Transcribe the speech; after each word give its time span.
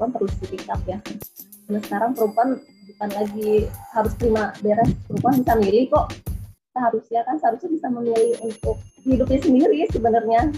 perempuan 0.00 0.16
perlu 0.16 0.32
speak 0.32 0.64
up 0.72 0.80
ya. 0.88 0.96
Karena 1.68 1.80
sekarang 1.84 2.16
perempuan 2.16 2.56
bukan 2.88 3.10
lagi 3.20 3.68
harus 3.92 4.16
terima 4.16 4.48
beres 4.64 4.96
perempuan 5.04 5.44
bisa 5.44 5.52
milih 5.60 5.92
kok. 5.92 6.16
Seharusnya 6.72 7.20
kan 7.28 7.36
seharusnya 7.36 7.68
bisa 7.68 7.92
memilih 7.92 8.32
untuk 8.40 8.80
hidupnya 9.04 9.44
sendiri 9.44 9.84
sebenarnya. 9.92 10.48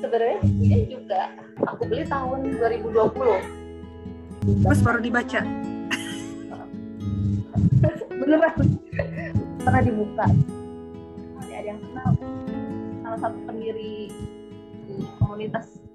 Sebenarnya 0.00 0.38
ini 0.48 0.88
juga 0.88 1.28
aku 1.60 1.84
beli 1.84 2.08
tahun 2.08 2.56
2020 2.56 4.64
Terus 4.64 4.80
baru 4.80 5.04
dibaca. 5.04 5.75
beneran. 8.20 8.56
Pernah 9.62 9.82
dibuka. 9.82 10.26
Ada 11.42 11.54
ada 11.58 11.68
yang 11.68 11.80
kenal. 11.82 12.10
Salah 13.02 13.18
satu 13.22 13.38
pendiri 13.46 14.10
di 14.86 14.94
komunitas 15.18 15.86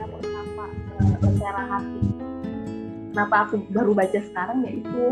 ya 0.00 0.08
aku 0.08 0.18
sapa 0.24 0.66
Lentera 1.20 1.62
Hati. 1.68 2.04
Kenapa 3.10 3.36
aku 3.44 3.54
baru 3.74 3.92
baca 3.92 4.18
sekarang 4.22 4.64
ya 4.64 4.70
itu? 4.80 5.06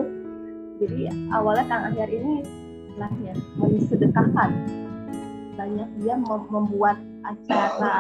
Jadi 0.78 1.10
awalnya 1.34 1.66
Kang 1.66 1.90
Ahyar 1.90 2.08
ini 2.08 2.46
istilahnya 2.86 3.34
mensedekahkan 3.58 4.50
banyak 5.58 5.88
dia 5.98 6.14
mem- 6.14 6.48
membuat 6.54 6.96
acara 7.26 7.98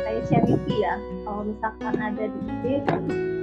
kayak 0.00 0.24
charity 0.32 0.74
ya. 0.80 0.96
Kalau 1.28 1.44
misalkan 1.44 1.94
ada 2.00 2.24
di 2.26 2.72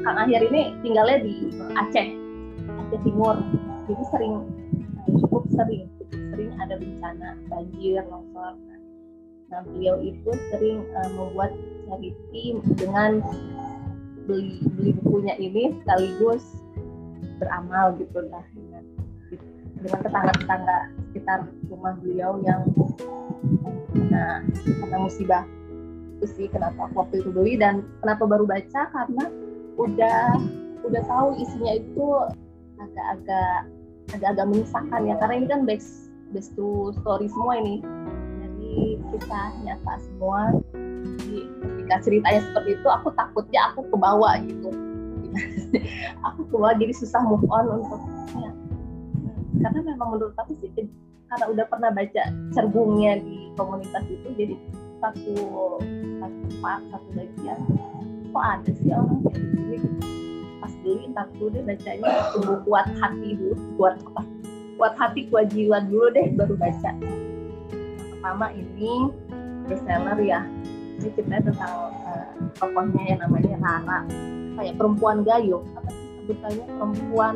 Kang 0.02 0.18
Ahyar 0.18 0.44
ini 0.50 0.74
tinggalnya 0.82 1.22
di 1.22 1.54
Aceh 1.78 2.25
Aceh 2.70 3.00
Timur. 3.06 3.36
Jadi 3.86 4.04
sering 4.10 4.34
cukup 5.22 5.44
sering 5.54 5.86
cukup 6.02 6.20
sering 6.34 6.52
ada 6.58 6.76
bencana 6.82 7.30
banjir 7.50 8.02
longsor. 8.10 8.54
Nah 9.54 9.62
beliau 9.70 10.02
itu 10.02 10.32
sering 10.50 10.82
uh, 10.98 11.10
membuat 11.14 11.54
charity 11.86 12.58
dengan 12.78 13.22
beli 14.26 14.58
beli 14.74 14.92
bukunya 15.02 15.38
ini 15.38 15.70
sekaligus 15.84 16.44
beramal 17.38 17.94
gitu 18.02 18.26
lah. 18.26 18.46
Dengan 18.58 18.84
dengan 19.76 20.00
tetangga-tetangga 20.02 20.78
sekitar 21.12 21.40
rumah 21.70 21.94
beliau 22.02 22.42
yang 22.42 22.66
kena 23.94 24.42
kena 24.66 24.98
musibah. 24.98 25.46
Itu 26.18 26.26
sih 26.32 26.48
kenapa 26.50 26.90
waktu 26.98 27.22
itu 27.22 27.30
beli 27.30 27.60
dan 27.62 27.86
kenapa 28.02 28.26
baru 28.26 28.50
baca? 28.50 28.82
Karena 28.90 29.26
udah 29.76 30.40
udah 30.86 31.04
tahu 31.06 31.28
isinya 31.38 31.76
itu 31.76 32.06
agak-agak 32.80 33.70
agak-agak 34.14 34.46
menyusahkan 34.48 35.02
ya 35.08 35.16
karena 35.18 35.34
ini 35.42 35.48
kan 35.50 35.62
base 35.66 36.12
base 36.32 36.50
to 36.54 36.94
story 37.02 37.28
semua 37.32 37.60
ini. 37.60 37.82
Jadi 38.42 39.00
kita 39.16 39.42
nyata 39.64 39.94
semua 40.04 40.54
jadi 41.26 41.40
ketika 41.64 41.96
ceritanya 42.04 42.42
seperti 42.52 42.70
itu 42.78 42.88
aku 42.90 43.08
takutnya 43.16 43.62
aku 43.72 43.82
kebawa 43.90 44.40
gitu. 44.44 44.70
Aku 46.32 46.48
kebawa 46.48 46.72
jadi 46.80 46.96
susah 46.96 47.20
move 47.28 47.44
on 47.52 47.68
untuk 47.68 48.00
ya. 48.40 48.52
karena 49.60 49.80
memang 49.84 50.16
menurut 50.16 50.32
aku 50.40 50.56
sih 50.64 50.72
karena 51.28 51.46
udah 51.52 51.66
pernah 51.68 51.92
baca 51.92 52.24
cerbungnya 52.56 53.20
di 53.20 53.52
komunitas 53.60 54.04
itu 54.08 54.28
jadi 54.40 54.56
satu 55.04 55.36
satu 56.24 56.48
part 56.64 56.82
satu 56.88 57.08
bagian 57.12 57.60
kok 58.32 58.46
ada 58.46 58.72
sih 58.72 58.92
orang 58.96 59.20
kayak 59.28 59.44
gini 59.44 60.25
pas 60.66 60.74
beli 60.82 61.14
ntar 61.14 61.30
dulu 61.38 61.54
deh 61.54 61.62
bacanya 61.62 62.10
tunggu 62.34 62.58
kuat 62.66 62.90
hati 62.98 63.38
dulu 63.38 63.54
kuat 63.78 64.02
apa? 64.02 64.22
Kuat 64.82 64.94
hati 64.98 65.30
kuat 65.30 65.54
jiwa 65.54 65.78
dulu 65.86 66.10
deh 66.10 66.34
baru 66.34 66.58
baca. 66.58 66.92
Yang 67.70 68.08
pertama 68.18 68.50
ini 68.58 69.14
bestseller 69.70 70.18
ya. 70.26 70.42
Ini 70.98 71.14
ceritanya 71.14 71.54
tentang 71.54 71.74
uh, 72.66 72.98
yang 72.98 73.22
namanya 73.22 73.54
Rara. 73.62 74.00
Kayak 74.58 74.76
perempuan 74.82 75.22
gayo 75.22 75.62
apa 75.78 75.90
sih 75.94 76.08
sebutannya? 76.26 76.66
Perempuan 76.66 77.36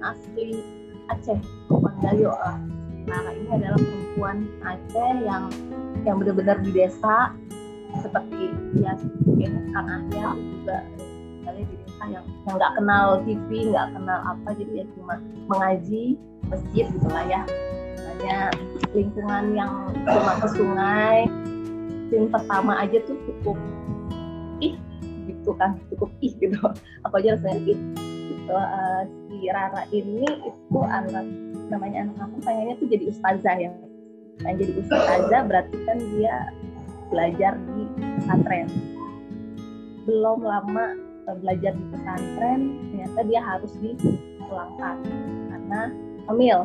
asli 0.00 0.64
Aceh 1.12 1.36
perempuan 1.68 1.94
gayo 2.00 2.32
lah 2.32 2.56
Rara 3.04 3.30
ini 3.36 3.48
adalah 3.60 3.76
perempuan 3.76 4.36
Aceh 4.64 5.12
yang 5.20 5.52
yang 6.08 6.16
benar-benar 6.16 6.64
di 6.64 6.72
desa. 6.72 7.36
Seperti 8.00 8.56
ya 8.80 8.96
mungkin 9.28 9.70
Kang 9.70 10.08
juga 10.10 10.82
misalnya 12.04 12.20
desa 12.20 12.20
yang 12.20 12.24
yang 12.44 12.54
nggak 12.56 12.72
kenal 12.76 13.06
TV 13.24 13.48
nggak 13.72 13.86
kenal 13.96 14.18
apa 14.24 14.48
jadi 14.56 14.72
ya 14.76 14.84
cuma 14.96 15.14
mengaji 15.48 16.04
masjid 16.48 16.84
gitu 16.92 17.08
lah 17.08 17.24
ya. 17.24 17.42
Hanya 18.04 18.36
lingkungan 18.94 19.44
yang 19.56 19.72
cuma 20.04 20.32
ke 20.38 20.48
sungai 20.54 21.18
scene 22.08 22.28
pertama 22.30 22.72
aja 22.84 22.98
tuh 23.08 23.16
cukup 23.26 23.56
ih 24.60 24.76
gitu 25.28 25.50
kan 25.56 25.80
cukup 25.92 26.10
ih 26.20 26.32
gitu. 26.36 26.58
Apa 27.04 27.14
aja 27.20 27.36
rasanya 27.40 27.60
ih 27.64 27.78
gitu 28.04 28.52
uh, 28.52 29.02
si 29.28 29.48
Rara 29.48 29.82
ini 29.90 30.24
itu 30.24 30.78
anak 30.84 31.24
namanya 31.72 32.06
anak 32.06 32.28
aku 32.28 32.36
pengennya 32.44 32.74
tuh 32.76 32.88
jadi 32.92 33.04
ustazah 33.08 33.56
ya. 33.56 33.70
Pengen 34.44 34.56
jadi 34.60 34.72
ustazah 34.84 35.42
berarti 35.48 35.76
kan 35.88 35.98
dia 36.16 36.52
belajar 37.08 37.52
di 37.72 37.82
pesantren. 38.20 38.68
Belum 40.04 40.44
lama 40.44 41.13
belajar 41.32 41.72
di 41.72 41.84
pesantren 41.88 42.60
ternyata 42.92 43.20
dia 43.24 43.40
harus 43.40 43.72
dipulangkan. 43.80 44.96
Karena 45.48 45.80
hamil. 46.28 46.58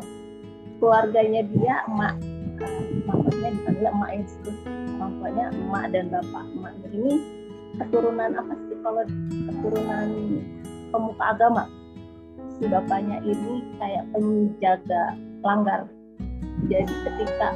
Keluarganya 0.79 1.41
dia 1.55 1.75
emak. 1.87 2.15
Maksudnya 3.07 3.49
dipanggil 3.55 3.87
emak 3.87 4.09
ya 4.11 4.23
orang 4.99 5.11
tuanya 5.19 5.45
emak 5.55 5.85
dan 5.95 6.05
bapak. 6.11 6.45
Emaknya 6.55 6.87
ini 6.91 7.13
keturunan 7.79 8.31
apa 8.35 8.53
sih? 8.67 8.77
Kalau 8.83 9.03
keturunan 9.47 10.07
pemuka 10.91 11.25
agama. 11.31 11.63
Si 12.59 12.67
bapaknya 12.67 13.23
ini 13.23 13.63
kayak 13.79 14.03
penjaga 14.11 15.15
langgar 15.39 15.87
jadi 16.67 16.83
ketika 17.07 17.49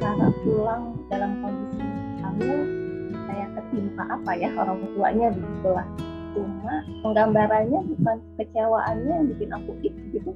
Rara 0.00 0.28
pulang 0.44 0.96
dalam 1.08 1.40
kondisi 1.40 1.84
hamil 2.20 2.60
kayak 3.28 3.48
ketimpa 3.56 4.04
apa 4.04 4.30
ya 4.36 4.48
orang 4.56 4.84
tuanya 4.96 5.28
begitulah 5.32 5.86
cuma 6.34 6.74
penggambarannya 7.02 7.80
bukan 7.94 8.16
kecewaannya 8.38 9.12
yang 9.12 9.26
bikin 9.34 9.50
aku 9.54 9.70
ik 9.82 9.94
gitu 10.14 10.30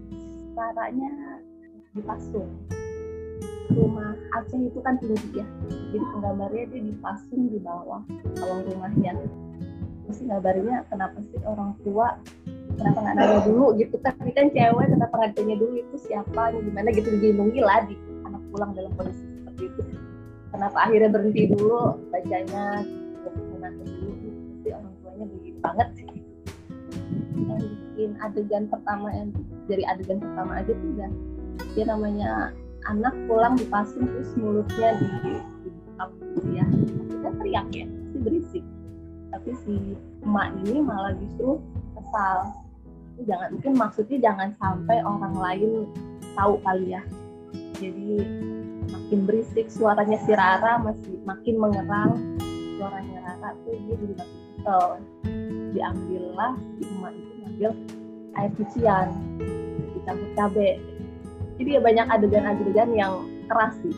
caranya 0.55 1.10
dipasung. 1.94 2.50
Rumah 3.75 4.15
Aceh 4.38 4.60
itu 4.60 4.78
kan 4.84 5.00
tinggi 5.03 5.43
ya 5.43 5.47
jadi 5.91 6.04
penggambarnya 6.10 6.62
dia 6.75 6.83
dipasung 6.91 7.43
di 7.50 7.59
bawah 7.62 8.03
kolong 8.38 8.62
rumahnya. 8.71 9.15
Terus 10.04 10.19
gambarnya 10.27 10.84
kenapa 10.91 11.19
sih 11.22 11.41
orang 11.47 11.75
tua 11.87 12.19
kenapa 12.77 12.99
nggak 12.99 13.15
nanya 13.15 13.38
dulu 13.47 13.66
gitu? 13.78 13.94
Ini 14.03 14.33
kan 14.34 14.47
cewek 14.50 14.87
kenapa 14.91 15.15
nggak 15.15 15.33
tanya 15.38 15.54
dulu 15.59 15.75
itu 15.78 15.97
siapa 16.03 16.50
gimana 16.54 16.88
gitu 16.93 17.09
dilindungi 17.15 17.60
lah 17.62 17.87
di 17.87 17.94
anak 18.27 18.43
pulang 18.50 18.75
dalam 18.75 18.91
kondisi 18.99 19.22
seperti 19.22 19.62
itu. 19.71 19.81
Kenapa 20.54 20.78
akhirnya 20.87 21.10
berhenti 21.10 21.43
dulu 21.50 21.99
bacanya 22.15 22.83
banget 25.64 25.88
sih. 25.97 26.08
Yang 27.48 27.62
bikin 27.72 28.10
adegan 28.20 28.64
pertama 28.69 29.08
yang 29.08 29.32
dari 29.64 29.82
adegan 29.88 30.20
pertama 30.20 30.60
aja 30.60 30.72
tuh 30.76 30.88
udah 30.92 31.10
dia 31.72 31.84
namanya 31.88 32.30
anak 32.84 33.16
pulang 33.25 33.56
dipasung 33.56 34.04
terus 34.04 34.30
mulutnya 34.36 35.00
di 35.00 35.06
dibuka 35.64 36.04
gitu 36.20 36.48
ya. 36.53 36.64
Kita 37.08 37.28
teriak 37.41 37.66
ya 37.72 37.86
pasti 37.88 38.19
berisik. 38.20 38.65
Tapi 39.33 39.50
si 39.65 39.74
emak 40.22 40.53
ini 40.62 40.78
malah 40.84 41.16
justru 41.16 41.59
kesal. 41.97 42.53
Jangan 43.24 43.59
mungkin 43.59 43.74
maksudnya 43.78 44.18
jangan 44.21 44.50
sampai 44.60 45.00
orang 45.03 45.34
lain 45.34 45.71
tahu 46.36 46.60
kali 46.62 46.94
ya. 46.94 47.03
Jadi 47.78 48.22
makin 48.91 49.21
berisik 49.27 49.66
suaranya 49.71 50.18
si 50.22 50.30
Rara 50.34 50.78
masih 50.83 51.18
makin 51.27 51.59
mengerang 51.59 52.12
suaranya 52.78 53.16
Rara 53.22 53.50
tuh 53.66 53.74
dia 53.86 53.94
jadi 53.98 54.15
makin 54.15 54.41
kesel 54.54 54.84
diambillah 55.74 56.54
si 56.78 56.82
emak 56.86 57.12
itu 57.12 57.32
ngambil 57.42 57.71
air 58.38 58.50
cucian. 58.54 59.06
Dicampur 59.98 60.30
cabai 60.38 60.78
jadi 61.54 61.78
ya 61.78 61.80
banyak 61.80 62.06
adegan-adegan 62.10 62.91
yang 62.94 63.15
keras 63.47 63.74
sih. 63.82 63.94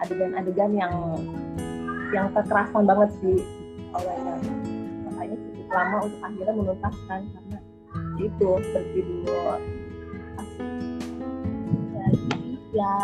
Adegan-adegan 0.00 0.72
yang 0.72 0.94
yang 2.12 2.32
kekerasan 2.32 2.88
banget 2.88 3.10
sih. 3.20 3.40
Awalnya 3.92 4.34
makanya 5.08 5.36
cukup 5.38 5.68
lama 5.70 5.96
untuk 6.08 6.20
akhirnya 6.24 6.54
menuntaskan 6.56 7.20
karena 7.30 7.58
itu 8.18 8.50
berjudul 8.72 9.58
jadi 11.94 12.42
ya 12.74 12.94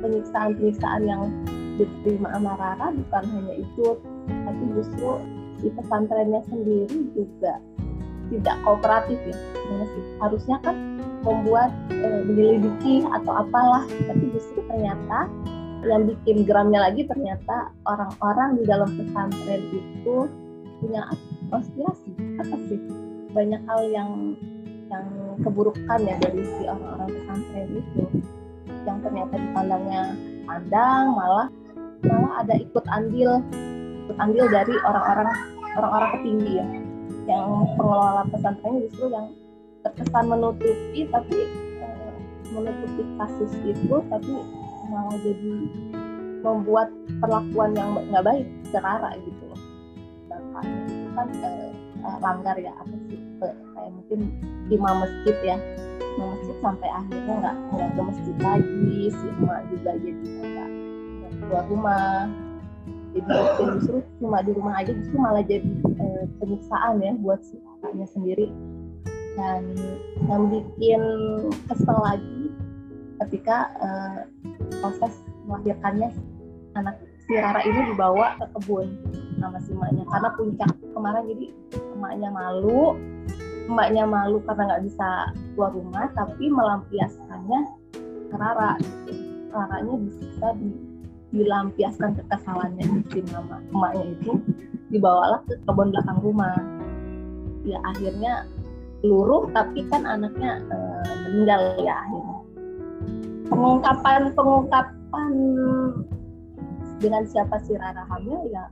penyiksaan-penyiksaan 0.00 1.02
yang 1.04 1.22
diterima 1.80 2.28
sama 2.36 2.52
Rara 2.60 2.92
bukan 2.92 3.24
hanya 3.24 3.54
itu 3.56 3.86
tapi 4.28 4.62
justru 4.76 5.16
di 5.60 5.68
pesantrennya 5.76 6.40
sendiri 6.48 6.98
juga 7.12 7.60
tidak 8.30 8.56
kooperatif 8.62 9.18
ya. 9.26 9.36
Harusnya 10.22 10.56
kan 10.62 10.76
membuat 11.26 11.70
eh, 11.92 12.22
menyelidiki 12.24 13.04
atau 13.04 13.44
apalah. 13.44 13.84
Tapi 13.86 14.24
justru 14.32 14.62
ternyata 14.70 15.28
yang 15.84 16.04
bikin 16.04 16.44
geramnya 16.44 16.92
lagi 16.92 17.08
ternyata 17.08 17.72
orang-orang 17.88 18.60
di 18.60 18.64
dalam 18.68 18.88
pesantren 18.94 19.62
itu 19.72 20.16
punya 20.80 21.02
konspirasi. 21.50 22.10
Apa 22.40 22.56
sih? 22.70 22.80
Banyak 23.30 23.62
hal 23.68 23.80
yang 23.90 24.10
yang 24.90 25.06
keburukan 25.46 26.00
ya 26.02 26.18
dari 26.18 26.42
si 26.42 26.62
orang-orang 26.66 27.08
pesantren 27.14 27.68
itu. 27.74 28.02
Yang 28.88 28.98
ternyata 29.06 29.34
dipandangnya 29.36 30.02
pandang 30.48 31.04
malah 31.14 31.48
malah 32.00 32.32
ada 32.42 32.54
ikut 32.56 32.84
andil 32.88 33.44
andil 34.18 34.46
dari 34.50 34.74
orang-orang 34.82 35.28
orang-orang 35.76 36.10
petinggi 36.18 36.52
ya. 36.58 36.66
Yang 37.28 37.46
pengelola 37.78 38.22
pesantren 38.32 38.74
justru 38.88 39.06
yang 39.12 39.26
terkesan 39.86 40.24
menutupi 40.28 41.00
tapi 41.08 41.38
eh, 41.80 42.14
menutupi 42.52 43.02
kasus 43.16 43.52
itu 43.64 43.96
tapi 44.10 44.32
malah 44.90 45.16
jadi 45.22 45.54
membuat 46.40 46.88
perlakuan 47.20 47.76
yang 47.76 47.94
nggak 48.10 48.24
baik 48.24 48.46
secara 48.66 49.14
gitu 49.22 49.46
bapaknya 50.26 50.82
itu 50.88 51.08
kan 51.14 51.26
eh, 51.30 51.72
eh, 52.04 52.16
langgar 52.22 52.56
ya 52.58 52.72
apa 52.74 52.94
sih 53.08 53.18
eh, 53.18 53.54
kayak 53.76 53.90
mungkin 53.94 54.20
imam 54.70 54.94
masjid 55.02 55.36
ya. 55.44 55.56
Imam 56.18 56.34
masjid 56.34 56.56
sampai 56.58 56.88
akhirnya 56.90 57.34
nggak 57.38 57.56
nggak 57.70 57.88
ke 57.94 58.00
masjid 58.02 58.36
lagi 58.42 58.94
si 59.14 59.26
emak 59.40 59.60
juga 59.70 59.90
jadi 60.02 60.28
nggak 60.42 60.70
keluar 61.40 61.64
rumah 61.70 62.26
jadi 63.10 63.62
justru 63.78 63.98
cuma 64.22 64.38
di 64.42 64.52
rumah 64.54 64.74
aja 64.78 64.92
justru 64.94 65.16
malah 65.18 65.44
jadi 65.44 65.66
eh, 65.98 66.24
penyiksaan 66.38 67.02
ya 67.02 67.12
buat 67.18 67.40
si 67.42 67.58
kakaknya 67.58 68.06
sendiri 68.10 68.46
dan 69.38 69.62
yang 70.26 70.42
bikin 70.50 71.02
kesel 71.70 71.98
lagi 72.02 72.50
ketika 73.26 73.70
uh, 73.78 74.18
proses 74.82 75.14
melahirkannya 75.46 76.10
anak 76.74 76.98
si 77.28 77.38
Rara 77.38 77.62
ini 77.62 77.94
dibawa 77.94 78.34
ke 78.42 78.46
kebun 78.58 78.88
sama 79.38 79.58
si 79.62 79.70
emaknya 79.70 80.04
karena 80.08 80.28
puncak 80.34 80.70
kemarin 80.92 81.22
jadi 81.30 81.46
emaknya 81.94 82.28
malu 82.34 82.98
emaknya 83.70 84.02
malu 84.02 84.42
karena 84.42 84.62
nggak 84.66 84.82
bisa 84.90 85.08
keluar 85.54 85.70
rumah 85.70 86.10
tapi 86.18 86.50
melampiaskannya 86.50 87.60
ke 88.30 88.36
Rara. 88.38 88.74
Raranya 89.50 89.94
bisa 90.06 90.46
di, 90.58 90.70
dilampiaskan 91.30 92.18
kekesalannya 92.18 93.06
si 93.10 93.22
mama 93.30 93.62
emaknya 93.70 94.04
itu 94.18 94.32
dibawalah 94.90 95.40
ke 95.46 95.54
kebun 95.62 95.94
belakang 95.94 96.18
rumah. 96.22 96.58
Ya 97.62 97.78
akhirnya 97.86 98.48
luruh 99.06 99.48
tapi 99.54 99.86
kan 99.88 100.04
anaknya 100.04 100.58
e, 100.68 100.76
meninggal 101.28 101.62
ya 101.78 101.94
akhirnya. 102.02 102.38
Pengungkapan 103.50 104.20
pengungkapan 104.34 105.32
dengan 107.00 107.22
siapa 107.24 107.56
si 107.64 107.74
Rara 107.74 108.04
hamil 108.06 108.50
ya 108.52 108.68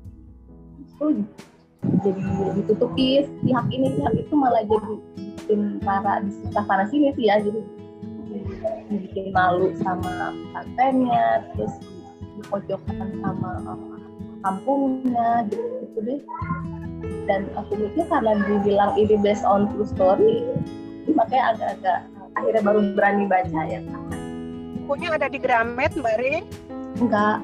itu 0.78 1.24
jadi 2.04 2.22
ditutupi 2.58 3.24
pihak 3.46 3.66
ini 3.72 3.86
pihak 3.96 4.14
itu 4.18 4.34
malah 4.36 4.62
jadi 4.66 4.94
bikin 5.16 5.60
Rara 5.82 6.20
di 6.22 6.30
sana 6.52 6.84
sini 6.90 7.14
sih 7.16 7.24
ya 7.30 7.40
jadi 7.40 7.60
bikin 8.92 9.32
malu 9.32 9.72
sama 9.80 10.36
pesantrennya 10.52 11.48
terus 11.56 11.74
dipojokkan 12.42 13.08
sama 13.20 13.50
kampungnya 14.46 15.44
gitu, 15.50 15.66
gitu 15.82 15.98
deh. 16.06 16.20
Dan 17.28 17.46
aku 17.54 17.76
mikir 17.76 18.04
karena 18.08 18.38
dibilang 18.46 18.96
ini 18.98 19.14
based 19.20 19.44
on 19.44 19.68
true 19.74 19.86
story 19.86 20.42
makanya 21.08 21.56
agak-agak 21.56 21.98
akhirnya 22.36 22.62
baru 22.62 22.80
berani 22.94 23.24
baca 23.26 23.60
ya. 23.66 23.80
Bukunya 24.84 25.08
ada 25.12 25.26
di 25.28 25.38
Gramet 25.40 25.92
Mbak 25.98 26.16
Rin? 26.20 26.44
enggak 26.98 27.42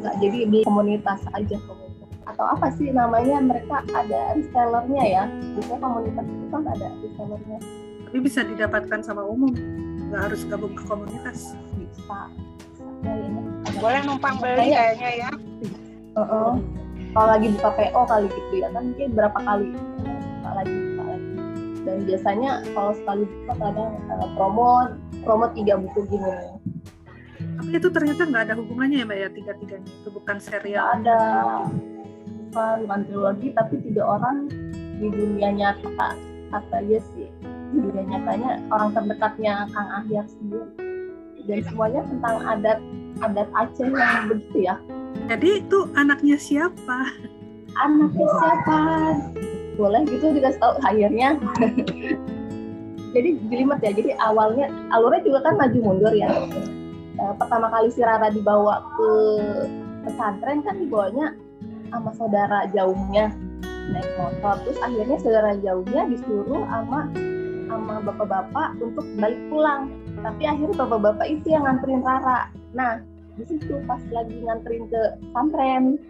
enggak. 0.00 0.14
Jadi 0.22 0.38
di 0.48 0.58
komunitas 0.64 1.20
aja. 1.34 1.56
Komunitas 1.66 2.10
atau 2.26 2.44
apa 2.46 2.66
sih 2.74 2.90
namanya? 2.90 3.38
Mereka 3.42 3.86
ada 3.94 4.20
resellernya 4.34 5.04
ya. 5.04 5.24
Biasanya 5.56 5.78
komunitas 5.82 6.26
itu 6.26 6.46
kan 6.50 6.62
ada 6.66 6.86
resellernya. 7.02 7.58
Tapi 8.06 8.18
bisa 8.22 8.40
didapatkan 8.46 9.00
sama 9.02 9.22
umum. 9.26 9.52
Nggak 10.10 10.22
harus 10.30 10.40
gabung 10.46 10.74
ke 10.74 10.82
komunitas. 10.86 11.58
Bisa, 11.76 12.30
boleh 13.76 14.00
numpang 14.08 14.36
beli 14.40 14.72
kayaknya 14.72 15.10
ya. 15.26 15.30
Uh 16.16 16.20
-uh 16.20 16.52
kalau 17.16 17.32
lagi 17.32 17.48
buka 17.56 17.70
PO 17.72 18.00
kali 18.12 18.28
gitu 18.28 18.54
ya 18.60 18.68
kan 18.76 18.82
mungkin 18.92 19.08
berapa 19.16 19.38
kali 19.40 19.66
buka 19.72 20.50
lagi 20.52 20.74
buka 20.76 21.02
lagi. 21.08 21.30
Dan 21.88 21.96
biasanya 22.04 22.50
kalau 22.76 22.92
sekali 22.92 23.24
buka 23.24 23.52
kadang 23.56 23.92
uh, 24.12 24.28
promo 24.36 24.68
promo 25.24 25.46
tiga 25.56 25.80
buku 25.80 26.04
gini. 26.12 26.28
Tapi 27.56 27.72
itu 27.72 27.88
ternyata 27.88 28.20
nggak 28.28 28.42
ada 28.52 28.54
hubungannya 28.60 29.00
ya 29.00 29.06
mbak 29.08 29.16
ya 29.16 29.28
tiga 29.32 29.52
tiganya 29.56 29.88
itu 29.88 30.08
bukan 30.12 30.36
serial? 30.36 30.84
Nggak 31.00 31.08
ada. 31.08 31.20
Bukan 32.84 33.00
trilogi 33.08 33.48
tapi 33.56 33.74
tiga 33.80 34.02
orang 34.04 34.52
di 35.00 35.08
dunia 35.08 35.48
nyata. 35.56 36.12
Kata 36.52 36.76
dia 36.84 37.00
sih 37.16 37.32
di 37.72 37.78
dunia 37.80 38.04
nyatanya 38.12 38.60
orang 38.68 38.92
terdekatnya 38.92 39.72
Kang 39.72 39.88
Ahyar 40.04 40.28
sendiri 40.28 40.85
dan 41.46 41.58
semuanya 41.66 42.02
tentang 42.06 42.36
adat 42.44 42.78
adat 43.24 43.48
Aceh 43.56 43.86
yang 43.88 44.28
begitu 44.28 44.68
ya 44.68 44.76
jadi 45.24 45.64
itu 45.64 45.78
anaknya 45.96 46.36
siapa? 46.36 47.10
Anaknya 47.80 48.26
siapa? 48.28 48.78
Boleh 49.80 50.04
gitu 50.04 50.36
dikasih 50.36 50.60
tahu 50.60 50.72
akhirnya. 50.84 51.40
jadi 53.16 53.28
jelimet 53.48 53.80
ya. 53.80 53.90
Jadi 53.96 54.10
awalnya 54.20 54.68
alurnya 54.92 55.24
juga 55.24 55.38
kan 55.48 55.56
maju 55.56 55.78
mundur 55.80 56.12
ya. 56.12 56.28
Eh, 57.16 57.32
pertama 57.40 57.72
kali 57.72 57.88
si 57.88 58.04
Rara 58.04 58.28
dibawa 58.28 58.84
ke 58.94 59.10
pesantren 60.04 60.60
kan 60.62 60.76
dibawanya 60.78 61.32
sama 61.90 62.12
saudara 62.14 62.68
jauhnya 62.70 63.32
naik 63.90 64.10
motor. 64.20 64.62
Terus 64.62 64.78
akhirnya 64.78 65.16
saudara 65.18 65.50
jauhnya 65.58 66.02
disuruh 66.12 66.62
sama 66.70 67.10
sama 67.66 67.94
bapak-bapak 68.04 68.78
untuk 68.78 69.02
balik 69.18 69.40
pulang. 69.50 69.90
Tapi 70.26 70.42
akhirnya 70.42 70.74
bapak-bapak 70.74 71.26
itu 71.30 71.54
yang 71.54 71.62
nganterin 71.70 72.02
Rara. 72.02 72.50
Nah, 72.74 72.98
di 73.38 73.46
situ 73.46 73.78
pas 73.86 74.02
lagi 74.10 74.42
nganterin 74.42 74.90
ke 74.90 75.02
pesantren. 75.22 76.02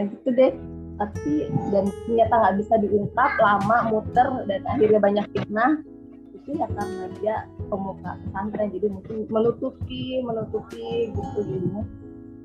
Nah 0.00 0.04
gitu 0.08 0.28
deh. 0.32 0.56
Tapi 0.96 1.48
dan 1.72 1.92
ternyata 2.04 2.34
nggak 2.40 2.56
bisa 2.64 2.74
diungkap 2.80 3.32
lama 3.36 3.76
muter 3.92 4.28
dan 4.48 4.64
akhirnya 4.64 5.00
banyak 5.00 5.26
fitnah. 5.36 5.84
Itu 6.32 6.56
ya 6.56 6.66
karena 6.72 7.04
dia 7.20 7.36
pemuka 7.68 8.16
pesantren. 8.24 8.72
Jadi 8.72 8.86
mungkin 8.88 9.16
menutupi 9.28 10.24
menutupi 10.24 11.12
gitu 11.12 11.38
jadinya. 11.44 11.84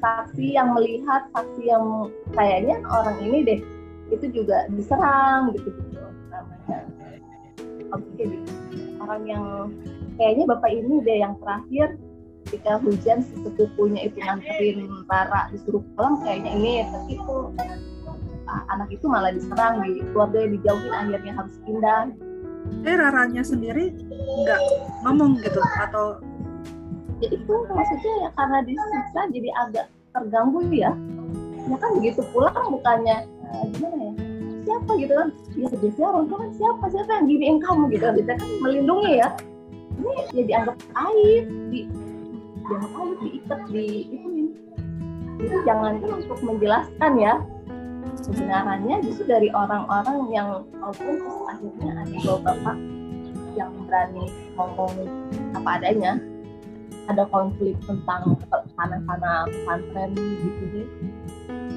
Saksi 0.03 0.45
yang 0.51 0.75
melihat 0.75 1.31
saksi 1.31 1.63
yang 1.63 2.12
kayaknya 2.36 2.84
orang 2.91 3.15
ini 3.24 3.39
deh 3.48 3.60
itu 4.12 4.25
juga 4.36 4.67
diserang 4.67 5.55
gitu 5.55 5.72
gitu 5.72 6.03
namanya. 6.27 6.84
Oke 7.95 8.19
gitu. 8.19 8.51
Orang 9.00 9.24
yang 9.29 9.72
kayaknya 10.15 10.45
bapak 10.48 10.72
ini 10.72 10.95
deh 11.03 11.17
yang 11.22 11.36
terakhir 11.43 12.00
ketika 12.45 12.77
hujan 12.77 13.25
sepupunya 13.25 14.05
itu 14.05 14.17
nganterin 14.22 14.86
Rara 15.10 15.50
disuruh 15.50 15.81
pulang 15.98 16.22
kayaknya 16.22 16.51
ini 16.53 16.74
tapi 16.93 17.17
itu 17.17 17.36
ah, 18.45 18.63
anak 18.77 18.89
itu 18.93 19.05
malah 19.10 19.34
diserang 19.34 19.81
di 19.81 20.05
keluarga 20.13 20.45
dijauhin 20.45 20.93
akhirnya 20.93 21.34
harus 21.34 21.55
pindah. 21.65 22.13
Eh 22.86 22.95
Raranya 22.98 23.41
sendiri 23.45 23.93
nggak 24.45 24.62
ngomong 25.05 25.41
gitu 25.41 25.62
atau? 25.81 26.22
Jadi 27.22 27.41
itu 27.41 27.55
maksudnya 27.72 28.13
ya 28.25 28.29
karena 28.38 28.57
disiksa 28.65 29.22
jadi 29.34 29.50
agak 29.65 29.86
terganggu 30.13 30.62
ya. 30.69 30.93
Ya 31.65 31.75
kan 31.81 31.89
begitu 31.98 32.22
pulang 32.29 32.53
bukannya 32.69 33.25
uh, 33.25 33.65
gimana 33.74 33.98
ya 33.98 34.13
siapa 34.65 34.91
gitu 35.01 35.13
kan? 35.17 35.29
Ya 35.57 35.67
biasanya 35.74 36.07
orang 36.13 36.25
tua 36.29 36.38
kan 36.41 36.51
siapa? 36.57 36.84
Siapa 36.93 37.12
yang 37.22 37.25
giniin 37.29 37.57
kamu 37.62 37.84
gitu? 37.93 38.05
Kita 38.22 38.34
kan 38.38 38.50
melindungi 38.62 39.13
ya 39.22 39.29
ya 40.04 40.44
dianggap 40.44 40.78
aib 40.94 41.46
di 41.72 41.88
jangan 42.66 42.90
kali 42.98 43.14
diikat 43.22 43.62
di 43.70 43.86
itu 44.10 44.30
jadi 45.36 45.58
jangan 45.68 46.00
kan 46.00 46.12
untuk 46.24 46.40
menjelaskan 46.42 47.14
ya. 47.20 47.34
Sebenarnya 48.24 49.04
justru 49.04 49.28
dari 49.28 49.52
orang-orang 49.52 50.32
yang 50.32 50.64
walaupun 50.80 51.20
akhirnya 51.52 51.92
ada 52.00 52.18
beberapa 52.24 52.72
yang 53.56 53.72
berani 53.86 54.25
ngomong 54.56 54.94
apa 55.54 55.70
adanya 55.80 56.18
ada 57.12 57.28
konflik 57.30 57.78
tentang 57.86 58.40
sana-sana 58.74 59.46
pesantren 59.52 60.16
gitu 60.16 60.64
deh. 60.74 60.88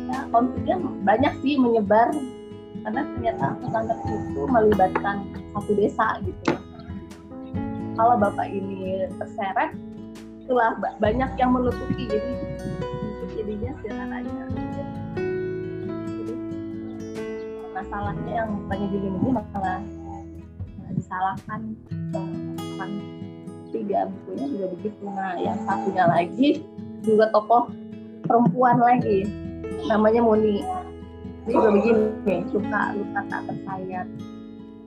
Ya 0.08 0.24
konfliknya 0.30 0.76
banyak 1.04 1.34
sih 1.42 1.58
menyebar 1.58 2.14
karena 2.86 3.02
ternyata 3.02 3.46
pesantren 3.60 4.00
itu 4.30 4.42
melibatkan 4.46 5.16
satu 5.52 5.72
desa 5.74 6.06
gitu 6.22 6.54
kalau 7.98 8.14
bapak 8.14 8.46
ini 8.46 9.10
terseret 9.18 9.74
itulah 10.46 10.78
banyak 11.02 11.30
yang 11.34 11.50
menutupi. 11.50 12.06
Jadi 12.06 12.32
jadinya 13.34 13.72
sederhananya 13.82 14.44
jadi 16.06 16.34
masalahnya 17.74 18.32
yang 18.46 18.50
banyak 18.70 18.88
di 18.94 18.98
ini 19.02 19.28
masalah 19.34 19.82
disalahkan. 20.94 21.60
Kan 22.78 22.90
tiga 23.74 24.06
bukunya 24.06 24.46
juga 24.54 24.66
begitu 24.78 25.04
nah 25.10 25.34
yang 25.34 25.58
satunya 25.66 26.06
lagi 26.06 26.62
juga 27.02 27.28
tokoh 27.34 27.66
perempuan 28.24 28.78
lagi 28.78 29.26
namanya 29.90 30.22
Muni. 30.22 30.62
Ini 31.44 31.50
juga 31.50 31.68
begini 31.74 32.02
luka 32.54 32.82
luka 32.94 33.20
tak 33.26 33.40
tersayat 33.50 34.06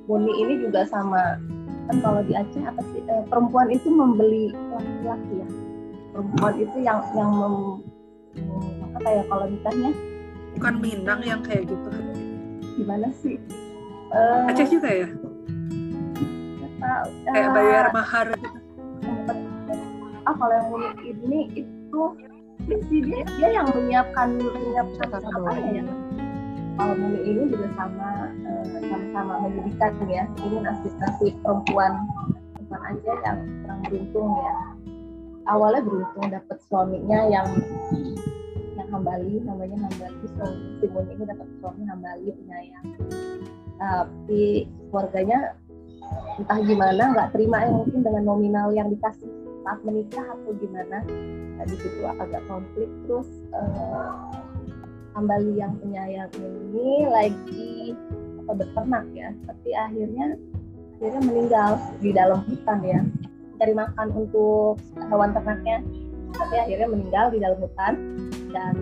Muni 0.10 0.32
ini 0.42 0.54
juga 0.66 0.86
sama. 0.90 1.38
Kan 1.90 1.98
kalau 2.02 2.22
di 2.26 2.34
Aceh 2.38 2.62
apa 2.64 2.82
sih 2.94 3.02
eh, 3.06 3.24
perempuan 3.28 3.68
itu 3.70 3.90
membeli 3.90 4.54
laki-laki 4.74 5.34
ya. 5.42 5.48
Perempuan 6.12 6.54
itu 6.60 6.78
yang 6.82 7.00
yang 7.18 7.32
mem, 7.32 7.56
apa 8.98 9.10
ya 9.10 9.24
kalau 9.30 9.46
nikahnya? 9.50 9.92
Bukan 10.58 10.76
Minang 10.84 11.22
yang 11.24 11.42
kayak 11.42 11.68
gitu. 11.70 11.90
Gimana 12.78 13.08
sih? 13.22 13.38
Eh, 14.12 14.50
Aceh 14.52 14.68
juga 14.68 14.90
ya? 14.90 15.08
Tahu. 16.82 17.08
kayak 17.30 17.50
Eh, 17.50 17.54
bayar 17.54 17.86
mahar 17.94 18.28
gitu. 18.34 18.58
Ah 20.22 20.34
kalau 20.38 20.54
yang 20.54 20.70
unik 20.70 20.96
ini 21.18 21.40
itu 21.66 22.04
sih 22.90 23.02
dia, 23.02 23.26
dia 23.38 23.50
yang 23.58 23.68
menyiapkan 23.74 24.38
menyiapkan 24.38 25.08
apa 25.18 25.50
ya? 25.74 25.84
Kalau 26.78 26.94
Muni 26.98 27.20
ini 27.26 27.44
juga 27.50 27.68
sama 27.74 28.30
eh, 28.46 28.61
sama-sama 29.12 29.48
menyedihkan 29.52 29.92
ya. 30.08 30.24
Ini 30.40 30.58
nasib 30.64 30.94
nasib 31.00 31.34
perempuan 31.44 31.94
perempuan 32.56 32.82
aja 32.88 33.12
yang 33.28 33.38
kurang 33.64 33.80
beruntung 33.88 34.30
ya. 34.40 34.56
Awalnya 35.52 35.82
beruntung 35.84 36.26
dapat 36.32 36.58
suaminya 36.70 37.20
yang 37.28 37.48
yang 38.80 38.88
hambali 38.90 39.44
namanya 39.44 39.78
hambali. 39.88 40.24
Suami 40.36 40.86
Muni 40.92 41.12
ini 41.16 41.24
dapat 41.28 41.48
suami 41.60 41.84
hambali 41.88 42.28
penyayang. 42.32 42.86
Tapi 43.82 44.44
keluarganya 44.90 45.56
entah 46.38 46.60
gimana 46.64 47.04
nggak 47.16 47.30
terima 47.34 47.66
ya 47.66 47.72
mungkin 47.72 48.00
dengan 48.04 48.24
nominal 48.28 48.68
yang 48.76 48.88
dikasih 48.92 49.30
saat 49.62 49.80
menikah 49.86 50.26
atau 50.26 50.52
gimana. 50.58 51.04
Nah, 51.58 51.66
di 51.70 51.76
situ 51.78 52.02
agak 52.02 52.42
konflik. 52.50 52.90
Terus 53.06 53.30
eh, 53.54 54.12
Hambali 55.12 55.60
yang 55.60 55.76
penyayang 55.84 56.32
ini 56.40 57.04
lagi 57.12 57.92
apa 58.42 58.52
beternak 58.58 59.06
ya 59.14 59.30
tapi 59.46 59.70
akhirnya 59.78 60.36
akhirnya 61.02 61.22
meninggal 61.26 61.72
di 61.98 62.10
dalam 62.14 62.40
hutan 62.46 62.80
ya. 62.86 63.02
Cari 63.58 63.74
makan 63.74 64.08
untuk 64.14 64.78
hewan 65.10 65.34
ternaknya 65.34 65.82
tapi 66.38 66.56
akhirnya 66.62 66.88
meninggal 66.94 67.26
di 67.34 67.38
dalam 67.42 67.58
hutan. 67.58 67.94
Dan 68.54 68.74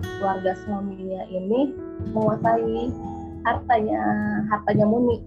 keluarga 0.00 0.56
suaminya 0.64 1.22
ini 1.28 1.76
menguasai 2.16 2.88
hartanya 3.44 4.00
hartanya 4.48 4.88
Muni. 4.88 5.20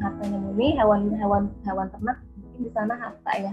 Hartanya 0.00 0.40
Muni 0.40 0.72
hewan 0.72 1.12
hewan 1.20 1.52
hewan 1.68 1.88
ternak 1.92 2.16
mungkin 2.40 2.60
di 2.64 2.70
sana 2.72 2.96
harta 2.96 3.32
ya. 3.36 3.52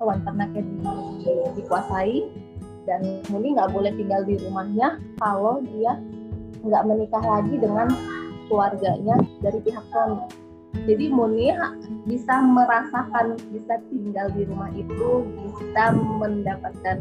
Hewan 0.00 0.24
ternaknya 0.24 0.64
di- 0.64 1.52
dikuasai. 1.60 2.16
Dan 2.88 3.20
Muni 3.28 3.52
nggak 3.52 3.68
boleh 3.68 3.92
tinggal 4.00 4.24
di 4.24 4.40
rumahnya 4.40 4.96
kalau 5.20 5.60
dia 5.60 6.00
nggak 6.64 6.82
menikah 6.88 7.20
lagi 7.20 7.54
dengan 7.60 7.92
keluarganya 8.48 9.16
dari 9.42 9.58
pihak 9.62 9.84
suami. 9.92 10.26
Jadi 10.84 11.08
Muni 11.08 11.48
ha- 11.56 11.74
bisa 12.04 12.36
merasakan, 12.44 13.40
bisa 13.48 13.80
tinggal 13.88 14.28
di 14.36 14.44
rumah 14.44 14.68
itu, 14.76 15.24
bisa 15.40 15.82
mendapatkan 15.96 16.96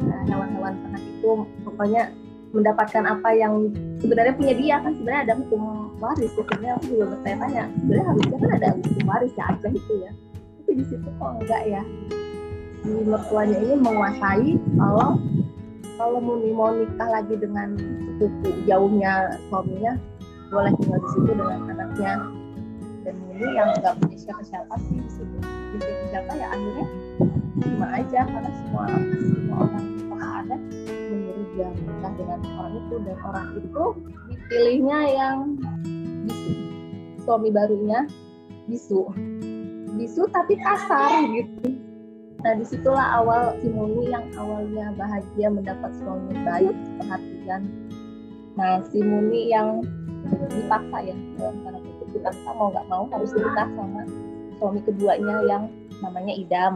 eh, 0.00 0.22
hewan-hewan 0.30 0.72
ternak 0.80 1.04
itu, 1.04 1.30
pokoknya 1.68 2.08
mendapatkan 2.50 3.04
apa 3.06 3.30
yang 3.30 3.70
sebenarnya 4.02 4.34
punya 4.34 4.54
dia 4.58 4.76
kan 4.82 4.90
sebenarnya 4.98 5.22
ada 5.30 5.34
hukum 5.38 5.60
waris 6.02 6.34
ya 6.34 6.42
sebenarnya 6.42 6.74
aku 6.74 6.86
juga 6.90 7.04
bertanya-tanya 7.14 7.64
sebenarnya 7.78 8.06
harusnya 8.10 8.36
kan 8.36 8.50
ada 8.58 8.68
hukum 8.74 9.02
waris 9.06 9.32
ya 9.38 9.44
Aceh 9.54 9.70
itu 9.70 9.92
ya. 10.02 10.12
Tapi 10.58 10.70
di 10.74 10.84
situ 10.90 11.08
kok 11.18 11.30
enggak 11.38 11.62
ya? 11.66 11.82
Si 12.80 12.90
mertuanya 13.06 13.56
ini 13.60 13.74
menguasai 13.78 14.50
kalau 14.74 15.08
kalau 16.00 16.18
Muni 16.18 16.50
mau 16.56 16.72
nikah 16.74 17.08
lagi 17.12 17.34
dengan 17.38 17.76
sepupu 18.18 18.50
jauhnya 18.66 19.36
suaminya 19.52 19.94
boleh 20.50 20.72
tinggal 20.82 20.98
di 20.98 21.08
situ 21.14 21.30
dengan 21.30 21.60
anaknya 21.70 22.12
dan 23.06 23.14
Muni 23.24 23.48
yang 23.56 23.68
nggak 23.80 23.94
punya 24.02 24.18
siapa-siapa 24.18 24.74
sih 24.84 24.98
di 24.98 25.10
situ. 25.10 25.36
Di 25.40 25.78
situ 25.80 26.04
siapa 26.12 26.32
ya? 26.36 26.46
Akhirnya 26.52 26.86
cuma 27.60 27.86
aja 27.96 28.20
karena 28.28 28.50
semua 28.60 28.84
semua 28.90 29.56
orang 29.70 29.84
yang 29.96 30.32
ada 30.44 30.56
menyuruh 31.08 31.46
dia 31.54 31.68
menikah 31.72 32.12
dengan 32.18 32.38
orang 32.58 32.72
itu. 32.76 32.94
Dan 33.00 33.16
orang 33.24 33.48
itu 33.56 33.84
dipilihnya 34.28 34.98
yang 35.16 35.36
bisu. 36.26 36.52
Suami 37.24 37.48
barunya 37.54 38.04
bisu. 38.68 39.00
Bisu 39.96 40.22
tapi 40.34 40.58
kasar 40.60 41.30
gitu. 41.30 41.78
Nah 42.40 42.56
di 42.56 42.64
situlah 42.64 43.20
awal 43.20 43.56
si 43.60 43.68
Muni 43.68 44.08
yang 44.08 44.24
awalnya 44.36 44.96
bahagia 44.96 45.48
mendapat 45.52 45.92
suami 46.00 46.32
baik, 46.40 46.72
perhatian. 47.00 47.68
Nah 48.56 48.80
si 48.88 49.00
yang 49.52 49.84
dipaksa 50.50 50.96
ya 51.06 51.16
dalam 51.38 51.56
tanda 51.62 51.78
kutip 51.78 52.08
dipaksa 52.14 52.48
mau 52.54 52.68
nggak 52.74 52.86
mau 52.90 53.04
harus 53.10 53.30
menikah 53.34 53.68
sama 53.78 54.02
suami 54.60 54.80
keduanya 54.84 55.36
yang 55.46 55.64
namanya 56.02 56.34
Idam. 56.36 56.74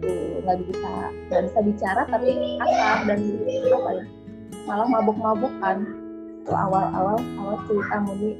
Tuh 0.00 0.40
nggak 0.44 0.58
bisa 0.68 0.92
nggak 1.30 1.42
bisa 1.50 1.58
bicara 1.64 2.02
tapi 2.08 2.30
kasar 2.60 2.98
dan 3.08 3.20
apa 3.70 3.90
ya 3.98 4.04
malah 4.64 4.86
mabuk-mabuk 4.88 5.52
kan. 5.60 5.84
Itu 6.44 6.52
awal-awal 6.52 7.16
awal 7.40 7.56
cerita 7.68 7.96
Muni 8.04 8.30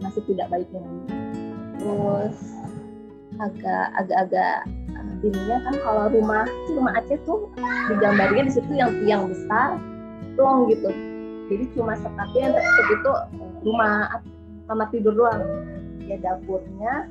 masih 0.00 0.22
tidak 0.28 0.46
baiknya 0.52 0.80
Muni. 0.80 1.06
Terus 1.78 2.58
agak 3.38 3.86
agak-agak 3.94 4.66
uh, 4.98 5.14
ininya 5.22 5.56
kan 5.62 5.74
kalau 5.82 6.04
rumah 6.10 6.44
rumah 6.74 6.92
Aceh 6.98 7.18
tuh 7.22 7.46
digambarnya 7.86 8.50
di 8.50 8.52
situ 8.52 8.72
yang 8.74 8.90
tiang 9.02 9.30
besar 9.30 9.78
plong 10.34 10.70
gitu 10.70 10.90
jadi 11.48 11.64
cuma 11.72 11.96
sekatnya 11.96 12.40
yang 12.50 12.54
tertutup 12.54 12.86
itu 12.92 13.12
rumah 13.62 14.22
kamar 14.68 14.88
tidur 14.92 15.14
doang. 15.14 15.42
Ya 16.08 16.16
dapurnya 16.24 17.08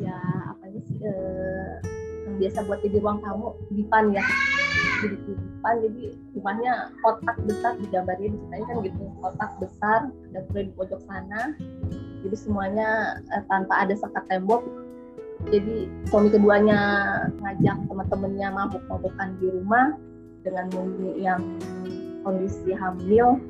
ya 0.00 0.16
apa 0.56 0.64
sih 0.80 0.96
eh, 1.04 1.74
yang 2.24 2.34
biasa 2.40 2.64
buat 2.64 2.80
jadi 2.80 2.96
ruang 3.04 3.20
tamu 3.20 3.52
dipan 3.72 4.16
ya. 4.16 4.24
Jadi 5.00 5.16
dipan 5.28 5.74
jadi 5.84 6.02
rumahnya 6.36 6.72
kotak 7.04 7.36
besar 7.44 7.72
digambarnya 7.80 8.32
diceritain 8.32 8.64
kan 8.64 8.76
gitu. 8.84 9.02
Kotak 9.20 9.50
besar 9.60 10.00
dapurnya 10.32 10.64
di 10.68 10.72
pojok 10.76 11.00
sana. 11.04 11.52
Jadi 12.24 12.36
semuanya 12.36 13.20
eh, 13.32 13.44
tanpa 13.48 13.84
ada 13.84 13.94
sekat 13.96 14.24
tembok. 14.28 14.64
Jadi 15.48 15.88
suami 16.12 16.28
keduanya 16.28 16.80
ngajak 17.40 17.76
teman-temannya 17.88 18.48
mabuk-mabukan 18.52 19.28
di 19.40 19.48
rumah 19.48 19.96
dengan 20.44 20.68
Muni 20.72 21.24
yang 21.24 21.40
kondisi 22.24 22.76
hamil 22.76 23.40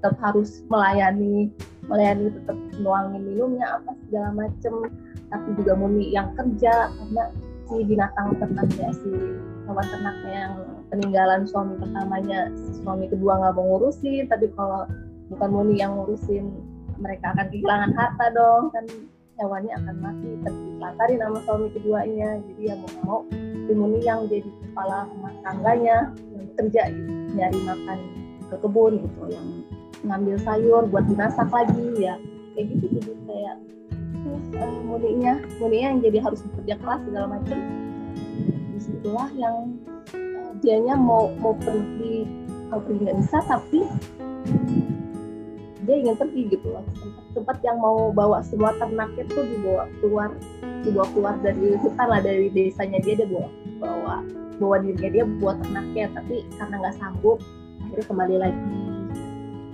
tetap 0.00 0.16
harus 0.20 0.64
melayani 0.72 1.52
melayani 1.90 2.30
tetap 2.30 2.56
nuangin 2.78 3.22
minumnya 3.26 3.66
apa 3.82 3.90
segala 4.06 4.30
macem. 4.32 4.74
Tapi 5.30 5.48
juga 5.58 5.72
Muni 5.78 6.10
yang 6.10 6.34
kerja 6.34 6.90
karena 6.90 7.24
si 7.66 7.74
binatang 7.86 8.34
ternaknya 8.38 8.88
si 8.94 9.10
hewan 9.66 9.86
ternaknya 9.90 10.34
yang 10.34 10.54
peninggalan 10.90 11.46
suami 11.46 11.78
pertamanya 11.78 12.50
suami 12.82 13.06
kedua 13.06 13.38
nggak 13.38 13.54
mau 13.54 13.78
ngurusin 13.78 14.26
tapi 14.26 14.50
kalau 14.58 14.90
bukan 15.30 15.50
Muni 15.54 15.78
yang 15.78 15.94
ngurusin 15.94 16.50
mereka 16.98 17.30
akan 17.34 17.46
kehilangan 17.46 17.92
harta 17.94 18.26
dong 18.34 18.74
kan 18.74 18.84
hewannya 19.40 19.72
akan 19.72 19.96
mati 20.04 20.30
terlantarin 20.44 21.18
sama 21.18 21.38
suami 21.48 21.66
keduanya. 21.72 22.30
Jadi 22.44 22.62
ya 22.68 22.74
mau 22.76 22.92
mau 23.02 23.20
Timuni 23.70 24.02
yang 24.02 24.26
jadi 24.26 24.42
kepala 24.42 25.06
rumah 25.14 25.30
tangganya 25.46 26.10
yang 26.34 26.42
bekerja 26.50 26.90
gitu, 26.90 27.10
nyari 27.38 27.58
makan 27.62 27.98
ke 28.50 28.56
kebun 28.58 28.92
gitu 28.98 29.22
yang 29.30 29.46
ngambil 30.04 30.36
sayur 30.40 30.82
buat 30.88 31.04
dimasak 31.06 31.48
lagi 31.52 31.86
ya. 32.00 32.14
Kayak 32.56 32.66
gitu 32.76 32.86
jadi 32.98 33.12
kayak 33.28 33.56
uh, 34.58 34.78
muninya 34.84 35.32
muninya 35.58 35.86
yang 35.94 36.00
jadi 36.02 36.18
harus 36.24 36.40
bekerja 36.44 36.74
keras 36.80 37.00
segala 37.06 37.26
macam 37.38 37.58
di 38.74 38.80
situlah 38.80 39.30
yang 39.36 39.56
uh, 40.12 40.50
dianya 40.60 40.94
mau 40.96 41.32
mau 41.40 41.54
pergi 41.56 42.26
mau 42.68 42.80
pergi 42.82 42.98
nggak 43.06 43.18
bisa 43.22 43.38
tapi 43.46 43.80
dia 45.80 45.94
ingin 46.06 46.16
pergi 46.16 46.40
gitu 46.52 46.66
loh. 46.70 46.84
Tempat 47.34 47.64
yang 47.64 47.80
mau 47.80 48.12
bawa 48.12 48.44
semua 48.44 48.76
ternaknya 48.76 49.24
tuh 49.32 49.42
dibawa 49.42 49.88
keluar 49.98 50.28
dibawa 50.84 51.06
keluar 51.16 51.34
dari 51.40 51.74
hutan 51.80 52.06
lah 52.06 52.20
dari 52.20 52.46
desanya 52.52 53.00
dia 53.02 53.18
dia 53.18 53.26
bawa 53.26 53.48
bawa 53.80 54.16
bawa 54.60 54.76
dirinya 54.84 55.10
dia 55.10 55.24
buat 55.40 55.56
ternaknya. 55.64 56.12
Tapi 56.14 56.46
karena 56.60 56.74
nggak 56.78 56.96
sanggup 57.00 57.38
akhirnya 57.80 58.06
kembali 58.06 58.36
lagi 58.38 58.89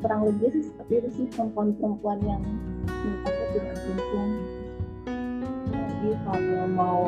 kurang 0.02 0.20
lebih 0.28 0.48
sih 0.52 0.62
seperti 0.68 0.92
itu 1.00 1.08
sih 1.16 1.26
perempuan-perempuan 1.34 2.18
yang 2.24 2.42
menikahnya 2.86 3.46
tidak 3.52 3.74
beruntung. 3.80 4.30
Jadi 5.66 6.10
kalau 6.22 6.66
mau 6.70 7.00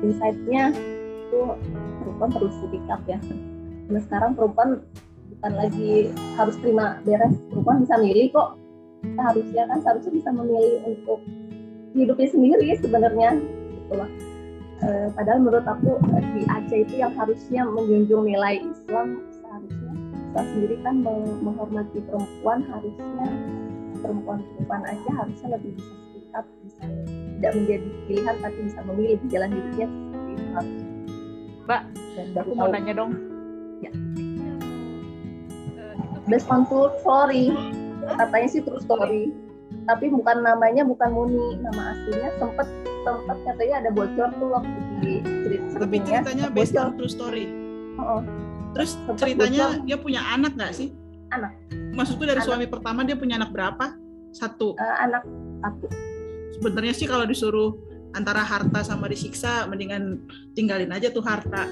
insight-nya 0.00 0.64
itu 1.28 1.40
perempuan 2.02 2.30
perlu 2.32 2.50
speak 2.62 2.84
up 2.88 3.02
ya. 3.04 3.18
Karena 3.88 4.00
sekarang 4.04 4.32
perempuan 4.36 4.68
bukan 5.36 5.52
lagi 5.54 6.12
harus 6.36 6.56
terima 6.60 7.00
beres 7.04 7.34
perempuan 7.50 7.84
bisa 7.84 7.94
milih 8.00 8.26
kok. 8.32 8.58
Kita 8.98 9.22
harusnya 9.22 9.62
kan 9.70 9.78
seharusnya 9.84 10.12
bisa 10.12 10.30
memilih 10.34 10.78
untuk 10.86 11.20
hidupnya 11.94 12.28
sendiri 12.28 12.68
sebenarnya 12.78 13.30
gitu 13.72 13.94
loh 13.94 14.10
Eh, 14.78 15.08
padahal 15.10 15.42
menurut 15.42 15.66
aku 15.66 15.98
eh, 16.14 16.22
di 16.38 16.42
Aceh 16.46 16.78
itu 16.86 17.02
yang 17.02 17.10
harusnya 17.18 17.66
menjunjung 17.66 18.30
nilai 18.30 18.62
Islam 18.62 19.26
Islam 20.38 20.54
sendiri 20.54 20.76
kan 20.86 20.94
meng- 21.02 21.38
menghormati 21.42 21.98
perempuan 22.06 22.62
harusnya 22.70 23.26
perempuan 23.98 24.38
perempuan 24.54 24.82
aja 24.86 25.10
harusnya 25.18 25.48
lebih 25.58 25.74
bisa 25.74 25.90
speak 25.98 26.30
up 26.30 26.46
bisa 26.62 26.82
tidak 27.34 27.52
menjadi 27.58 27.88
pilihan 28.06 28.36
tapi 28.38 28.58
bisa 28.70 28.80
memilih 28.86 29.18
jalan 29.26 29.50
hidupnya 29.50 29.86
seperti 29.90 30.30
itu. 30.30 30.46
Mbak, 31.66 31.82
dan 31.90 32.26
baru 32.30 32.46
Aku 32.46 32.54
mau 32.54 32.62
tahu 32.62 32.74
nanya 32.78 32.92
dong. 32.94 33.10
Ya. 33.82 33.90
Eh, 35.74 35.94
itu 36.06 36.18
based 36.30 36.46
on 36.54 36.62
true 36.70 36.90
story 37.02 37.44
katanya 38.06 38.48
sih 38.54 38.62
true 38.62 38.78
story 38.78 39.34
tapi 39.90 40.06
bukan 40.06 40.46
namanya 40.46 40.86
bukan 40.86 41.10
Muni 41.10 41.58
nama 41.66 41.98
aslinya 41.98 42.30
sempet 42.38 42.68
sempet 43.02 43.36
katanya 43.42 43.74
ada 43.82 43.90
bocor 43.90 44.30
tuh 44.38 44.48
waktu 44.54 44.78
di 45.02 45.14
cerita 45.18 45.82
Tapi 45.82 45.96
ceritanya 46.06 46.46
based 46.54 46.78
on 46.78 46.94
true 46.94 47.10
story. 47.10 47.57
Oh, 47.98 48.22
Terus 48.72 48.94
Sempat 48.94 49.16
ceritanya 49.18 49.64
dia 49.82 49.96
punya 49.96 50.22
anak 50.24 50.54
nggak 50.54 50.72
sih? 50.72 50.94
Anak. 51.28 51.52
Maksudku 51.92 52.22
dari 52.22 52.38
Anak. 52.38 52.46
suami 52.46 52.66
pertama 52.66 53.02
dia 53.02 53.18
punya 53.18 53.36
anak 53.36 53.50
berapa? 53.50 53.96
Satu. 54.30 54.76
eh, 54.76 54.96
anak 55.02 55.24
satu 55.58 55.86
Sebenarnya 56.54 56.94
sih 56.94 57.04
kalau 57.04 57.24
disuruh 57.24 57.74
antara 58.10 58.40
harta 58.40 58.80
sama 58.82 59.06
disiksa, 59.06 59.66
mendingan 59.66 60.22
tinggalin 60.52 60.88
aja 60.88 61.08
tuh 61.08 61.20
harta. 61.20 61.66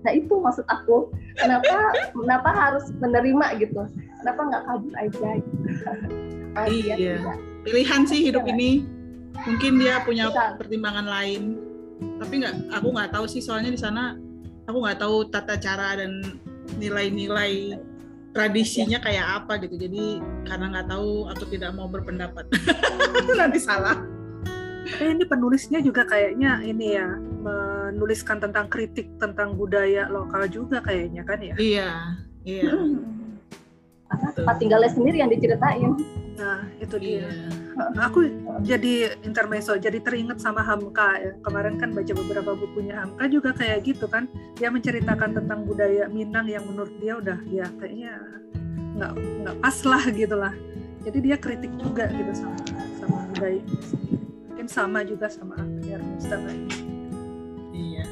nah 0.00 0.12
itu 0.12 0.36
maksud 0.36 0.68
aku 0.68 1.08
kenapa 1.34 1.72
kenapa 2.12 2.50
harus 2.52 2.92
menerima 2.94 3.56
gitu 3.56 3.88
kenapa 4.20 4.40
nggak 4.44 4.62
kabur 4.64 4.92
aja 4.94 5.28
gitu 5.40 5.64
Oh, 6.54 6.70
Iya. 6.70 6.94
tidak. 7.18 7.38
Pilihan 7.66 8.02
sih 8.06 8.20
hidup 8.22 8.46
Iya. 8.46 8.54
ini. 8.54 8.70
Mungkin 9.34 9.72
dia 9.74 9.98
punya 10.00 10.30
Bisa. 10.30 10.54
pertimbangan 10.54 11.02
lain. 11.02 11.58
Tapi 12.22 12.34
nggak, 12.38 12.54
aku 12.70 12.88
nggak 12.94 13.10
tahu 13.10 13.26
sih 13.26 13.42
soalnya 13.42 13.74
di 13.74 13.80
sana 13.80 14.14
aku 14.64 14.76
nggak 14.80 15.00
tahu 15.00 15.16
tata 15.28 15.54
cara 15.60 16.00
dan 16.00 16.40
nilai-nilai 16.80 17.76
tradisinya 18.34 18.98
kayak 18.98 19.44
apa 19.44 19.62
gitu. 19.62 19.78
Jadi 19.78 20.18
karena 20.48 20.66
nggak 20.74 20.88
tahu 20.90 21.30
aku 21.30 21.44
tidak 21.52 21.70
mau 21.76 21.86
berpendapat. 21.86 22.48
Nanti 23.40 23.60
salah. 23.62 23.96
Tapi 24.84 25.16
ini 25.16 25.24
penulisnya 25.24 25.80
juga 25.80 26.04
kayaknya 26.04 26.60
ini 26.60 26.92
ya 26.92 27.08
menuliskan 27.16 28.36
tentang 28.40 28.68
kritik 28.68 29.08
tentang 29.16 29.56
budaya 29.56 30.08
lokal 30.12 30.44
juga 30.50 30.84
kayaknya 30.84 31.24
kan 31.24 31.40
ya. 31.40 31.56
Iya, 31.56 31.90
iya. 32.44 32.72
karena 34.04 34.28
tempat 34.36 34.56
tinggalnya 34.60 34.90
sendiri 34.92 35.16
yang 35.24 35.32
diceritain 35.32 35.96
Nah 36.34 36.66
itu 36.82 36.96
dia. 36.98 37.30
Iya. 37.30 37.48
Aku 38.10 38.26
jadi 38.66 39.14
intermezzo, 39.22 39.78
jadi 39.78 40.02
teringat 40.02 40.42
sama 40.42 40.66
Hamka 40.66 41.18
ya. 41.22 41.32
Kemarin 41.42 41.78
kan 41.78 41.94
baca 41.94 42.12
beberapa 42.14 42.52
bukunya 42.58 42.98
Hamka 42.98 43.30
juga 43.30 43.54
kayak 43.54 43.86
gitu 43.86 44.10
kan. 44.10 44.26
Dia 44.58 44.70
menceritakan 44.70 45.38
tentang 45.38 45.62
budaya 45.66 46.10
Minang 46.10 46.50
yang 46.50 46.66
menurut 46.66 46.94
dia 46.98 47.18
udah 47.18 47.38
ya 47.46 47.66
kayaknya 47.78 48.18
nggak 48.94 49.12
nggak 49.14 49.56
pas 49.62 49.76
lah 49.86 50.04
gitu 50.10 50.36
lah. 50.38 50.54
Jadi 51.04 51.18
dia 51.20 51.36
kritik 51.38 51.72
juga 51.78 52.10
gitu 52.10 52.32
sama 52.34 52.58
sama 52.98 53.16
budaya. 53.30 53.62
Mungkin 54.50 54.66
sama 54.66 54.98
juga 55.06 55.26
sama 55.30 55.54
Ernest 55.86 56.26
dan 56.26 56.40
lain. 56.50 56.66
Iya. 57.70 58.04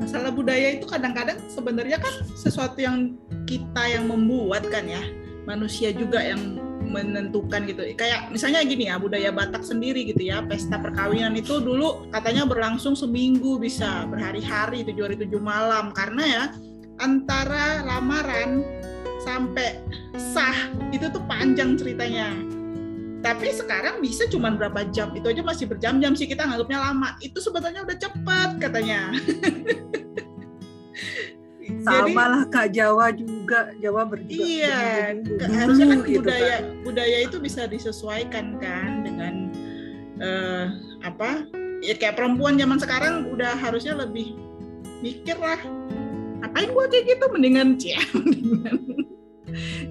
Masalah 0.00 0.32
budaya 0.32 0.76
itu 0.76 0.86
kadang-kadang 0.88 1.36
sebenarnya 1.52 2.00
kan 2.00 2.14
sesuatu 2.36 2.78
yang 2.80 3.16
kita 3.44 3.82
yang 3.92 4.08
membuat 4.08 4.64
kan 4.72 4.88
ya. 4.88 5.04
Manusia 5.44 5.92
juga 5.92 6.24
yang 6.24 6.56
menentukan 6.94 7.66
gitu. 7.66 7.82
Kayak 7.98 8.30
misalnya 8.30 8.62
gini 8.62 8.86
ya, 8.86 8.96
budaya 9.02 9.34
Batak 9.34 9.66
sendiri 9.66 10.06
gitu 10.06 10.22
ya. 10.22 10.46
Pesta 10.46 10.78
perkawinan 10.78 11.34
itu 11.34 11.58
dulu 11.58 12.06
katanya 12.14 12.46
berlangsung 12.46 12.94
seminggu 12.94 13.58
bisa 13.58 14.06
berhari-hari 14.06 14.86
tujuh 14.86 15.02
hari 15.10 15.16
tujuh 15.18 15.42
malam 15.42 15.90
karena 15.90 16.22
ya 16.22 16.44
antara 17.02 17.82
lamaran 17.82 18.62
sampai 19.26 19.82
sah 20.14 20.70
itu 20.94 21.10
tuh 21.10 21.22
panjang 21.26 21.74
ceritanya. 21.74 22.30
Tapi 23.24 23.56
sekarang 23.56 24.04
bisa 24.04 24.28
cuma 24.28 24.52
berapa 24.52 24.84
jam, 24.92 25.08
itu 25.16 25.24
aja 25.32 25.40
masih 25.40 25.64
berjam-jam 25.64 26.12
sih 26.12 26.28
kita 26.28 26.44
nganggapnya 26.44 26.92
lama. 26.92 27.16
Itu 27.24 27.40
sebetulnya 27.40 27.80
udah 27.88 27.96
cepat 27.96 28.60
katanya. 28.60 29.16
Sama 31.84 32.24
lah 32.28 32.42
Kak 32.48 32.72
Jawa 32.72 33.12
juga, 33.12 33.72
Jawa 33.80 34.04
berdua. 34.08 34.32
Iya, 34.32 35.16
harusnya 35.48 35.86
kan 35.92 35.98
gitu 36.04 36.20
budaya 36.20 36.56
kan. 36.60 36.62
budaya 36.84 37.18
itu 37.24 37.36
bisa 37.40 37.62
disesuaikan 37.68 38.56
kan 38.60 39.04
dengan 39.04 39.52
eh, 40.20 40.64
apa? 41.04 41.48
Ya 41.84 41.94
kayak 41.96 42.16
perempuan 42.16 42.56
zaman 42.56 42.80
sekarang 42.80 43.28
udah 43.32 43.56
harusnya 43.56 43.96
lebih 43.96 44.36
mikir 45.04 45.36
lah. 45.36 45.60
Ngapain 46.44 46.68
gua 46.72 46.84
kayak 46.88 47.04
gitu 47.16 47.24
mendingan 47.32 47.76
cia, 47.80 48.00
mendingan. 48.16 48.78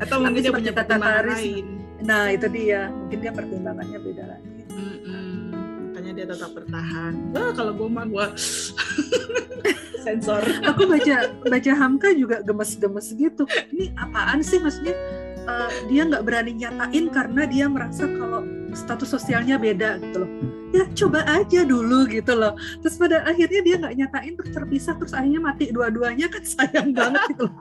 Atau 0.01 0.21
mungkin 0.21 0.41
dia 0.41 0.53
punya 0.53 0.73
pertimbangan 0.73 1.25
lain. 1.37 1.65
Nah 2.03 2.33
itu 2.35 2.47
dia, 2.51 2.91
mungkin 2.91 3.17
dia 3.21 3.31
pertimbangannya 3.31 3.99
beda 4.01 4.23
lagi. 4.27 4.49
Mm-mm. 4.73 5.55
Makanya 5.93 6.11
dia 6.17 6.25
tetap 6.27 6.51
bertahan. 6.51 7.13
Wah, 7.31 7.51
kalau 7.55 7.71
gue 7.77 7.89
mah 7.89 8.05
gue 8.09 8.27
sensor. 10.03 10.43
Aku 10.69 10.85
baca 10.85 11.31
baca 11.47 11.71
Hamka 11.71 12.11
juga 12.11 12.43
gemes-gemes 12.43 13.15
gitu. 13.15 13.47
Ini 13.71 13.95
apaan 13.95 14.43
sih 14.43 14.59
maksudnya? 14.59 14.95
Eh, 15.43 15.69
dia 15.91 16.07
nggak 16.07 16.23
berani 16.23 16.55
nyatain 16.55 17.05
karena 17.11 17.43
dia 17.43 17.65
merasa 17.67 18.07
kalau 18.07 18.47
status 18.71 19.11
sosialnya 19.11 19.59
beda 19.59 19.99
gitu 19.99 20.23
loh. 20.23 20.31
Ya 20.73 20.89
coba 20.95 21.21
aja 21.27 21.61
dulu 21.67 22.07
gitu 22.07 22.33
loh. 22.33 22.55
Terus 22.79 22.95
pada 22.95 23.27
akhirnya 23.27 23.61
dia 23.61 23.75
nggak 23.77 23.95
nyatain 23.99 24.33
terus 24.39 24.51
terpisah 24.55 24.95
terus 24.95 25.13
akhirnya 25.13 25.43
mati 25.43 25.69
dua-duanya 25.69 26.31
kan 26.31 26.43
sayang 26.47 26.95
banget 26.95 27.21
gitu 27.35 27.51
loh. 27.51 27.55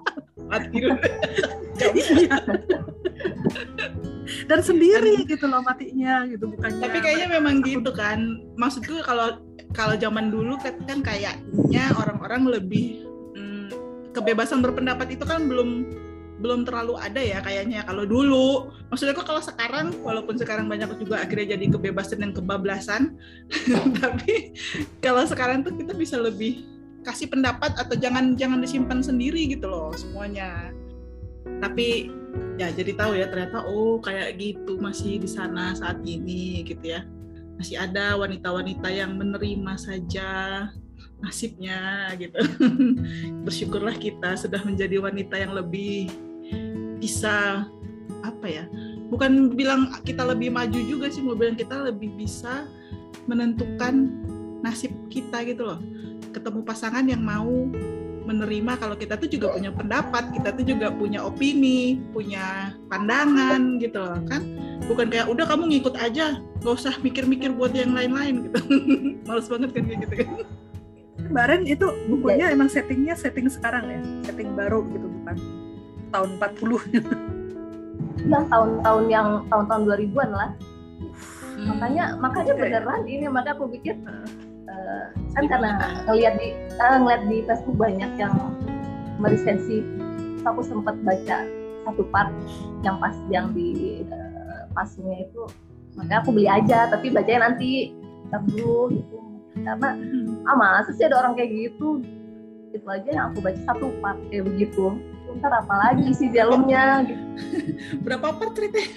Mati 0.50 0.76
dulu. 0.78 0.96
Iya. 1.82 2.38
Dan 4.46 4.60
sendiri 4.62 5.26
gitu 5.26 5.50
loh 5.50 5.66
matinya 5.66 6.22
gitu 6.30 6.46
bukannya. 6.46 6.78
Tapi 6.78 6.98
kayaknya 7.02 7.28
memang 7.40 7.64
gitu 7.66 7.90
kan. 7.90 8.38
Maksudku 8.54 9.02
kalau 9.02 9.42
kalau 9.72 9.96
zaman 9.96 10.28
dulu 10.28 10.60
kan, 10.60 10.76
kan 10.84 11.00
kayaknya 11.00 11.84
orang-orang 11.96 12.60
lebih 12.60 13.08
hmm, 13.36 13.68
kebebasan 14.12 14.60
berpendapat 14.60 15.16
itu 15.16 15.24
kan 15.24 15.48
belum 15.48 15.88
belum 16.42 16.66
terlalu 16.66 16.98
ada 16.98 17.22
ya 17.22 17.38
kayaknya 17.40 17.86
kalau 17.86 18.04
dulu. 18.04 18.68
Maksudnya 18.92 19.16
kok 19.16 19.24
kalau 19.24 19.40
sekarang 19.40 19.86
walaupun 20.04 20.36
sekarang 20.36 20.68
banyak 20.68 20.90
juga 21.00 21.24
akhirnya 21.24 21.56
jadi 21.56 21.64
kebebasan 21.72 22.20
dan 22.20 22.30
kebablasan 22.36 23.16
tapi 24.02 24.52
kalau 25.00 25.24
sekarang 25.24 25.64
tuh 25.64 25.72
kita 25.78 25.96
bisa 25.96 26.20
lebih 26.20 26.66
kasih 27.02 27.30
pendapat 27.30 27.72
atau 27.78 27.94
jangan 27.96 28.36
jangan 28.36 28.60
disimpan 28.60 29.00
sendiri 29.00 29.48
gitu 29.48 29.70
loh 29.70 29.94
semuanya. 29.96 30.74
Tapi 31.62 32.10
ya 32.58 32.68
jadi 32.74 32.92
tahu 32.98 33.16
ya 33.16 33.26
ternyata 33.30 33.64
oh 33.64 34.02
kayak 34.02 34.36
gitu 34.36 34.76
masih 34.82 35.22
di 35.22 35.28
sana 35.30 35.72
saat 35.78 36.02
ini 36.04 36.66
gitu 36.66 36.84
ya 36.84 37.06
masih 37.62 37.78
ada 37.78 38.18
wanita-wanita 38.18 38.90
yang 38.90 39.14
menerima 39.14 39.78
saja 39.78 40.30
nasibnya 41.22 42.10
gitu 42.18 42.42
bersyukurlah 43.46 43.94
kita 43.94 44.34
sudah 44.34 44.58
menjadi 44.66 44.98
wanita 44.98 45.38
yang 45.38 45.54
lebih 45.54 46.10
bisa 46.98 47.62
apa 48.26 48.46
ya 48.50 48.66
bukan 49.14 49.54
bilang 49.54 49.94
kita 50.02 50.26
lebih 50.26 50.50
maju 50.50 50.74
juga 50.74 51.06
sih 51.06 51.22
mau 51.22 51.38
bilang 51.38 51.54
kita 51.54 51.86
lebih 51.86 52.10
bisa 52.18 52.66
menentukan 53.30 54.10
nasib 54.66 54.90
kita 55.06 55.46
gitu 55.46 55.62
loh 55.62 55.78
ketemu 56.34 56.66
pasangan 56.66 57.06
yang 57.06 57.22
mau 57.22 57.70
menerima 58.26 58.78
kalau 58.78 58.94
kita 58.94 59.18
tuh 59.18 59.26
juga 59.26 59.50
punya 59.50 59.74
pendapat, 59.74 60.30
kita 60.30 60.54
tuh 60.54 60.62
juga 60.62 60.94
punya 60.94 61.26
opini, 61.26 61.98
punya 62.14 62.70
pandangan 62.86 63.82
gitu 63.82 63.98
loh 63.98 64.18
kan. 64.30 64.42
Bukan 64.90 65.06
kayak 65.08 65.26
udah 65.30 65.44
kamu 65.46 65.62
ngikut 65.72 65.94
aja, 65.98 66.42
gak 66.62 66.74
usah 66.74 66.94
mikir-mikir 67.00 67.54
buat 67.54 67.72
yang 67.72 67.94
lain-lain 67.94 68.50
gitu. 68.50 68.60
Males 69.26 69.46
banget 69.46 69.70
kan 69.74 69.82
kayak 69.86 70.00
gitu 70.08 70.14
kan. 70.26 70.30
Kemarin 71.22 71.62
itu 71.64 71.86
bukunya 72.10 72.50
emang 72.50 72.66
settingnya 72.66 73.14
setting 73.14 73.46
sekarang 73.46 73.84
ya, 73.88 74.00
setting 74.26 74.52
baru 74.58 74.82
gitu 74.90 75.06
bukan 75.06 75.36
tahun 76.12 76.28
40 76.36 77.22
yang 78.28 78.46
tahun-tahun 78.46 79.04
yang 79.10 79.28
tahun-tahun 79.48 79.82
2000-an 79.88 80.30
lah. 80.30 80.50
Makanya 81.62 82.04
makanya 82.18 82.52
Oke. 82.56 82.60
beneran 82.60 83.02
ini 83.06 83.26
maka 83.30 83.54
aku 83.54 83.70
pikir 83.70 83.96
eh, 84.68 85.04
kan 85.36 85.44
karena 85.46 85.70
ngelihat 86.08 86.34
di 86.38 86.48
eh, 86.54 86.96
ngeliat 86.98 87.22
di 87.28 87.38
Facebook 87.46 87.76
banyak 87.78 88.10
yang 88.18 88.34
meresensi. 89.18 89.82
Terus 89.82 90.44
aku 90.46 90.60
sempat 90.66 90.96
baca 91.06 91.46
satu 91.82 92.02
part 92.10 92.30
yang 92.82 92.98
pas 92.98 93.14
yang 93.30 93.50
di 93.54 94.02
eh, 94.06 94.31
pasungnya 94.72 95.28
itu 95.28 95.42
makanya 95.92 96.24
aku 96.24 96.30
beli 96.32 96.48
aja 96.48 96.88
tapi 96.88 97.12
bacanya 97.12 97.52
nanti 97.52 97.92
dulu 98.32 98.88
gitu. 98.96 99.16
Karena 99.60 99.92
ah 100.48 100.56
masa 100.56 100.90
sih 100.96 101.04
ada 101.04 101.20
orang 101.20 101.36
kayak 101.36 101.52
gitu? 101.52 102.00
Itu 102.72 102.88
aja 102.88 103.04
yang 103.12 103.24
aku 103.32 103.44
baca 103.44 103.60
satu 103.68 103.92
part 104.00 104.16
kayak 104.32 104.48
begitu. 104.48 104.96
Itu 104.96 105.36
ntar 105.36 105.52
apalagi 105.52 106.08
isi 106.08 106.32
dalamnya 106.32 107.04
gitu. 107.04 107.24
Berapa 108.08 108.32
part 108.32 108.56
ceritanya? 108.56 108.88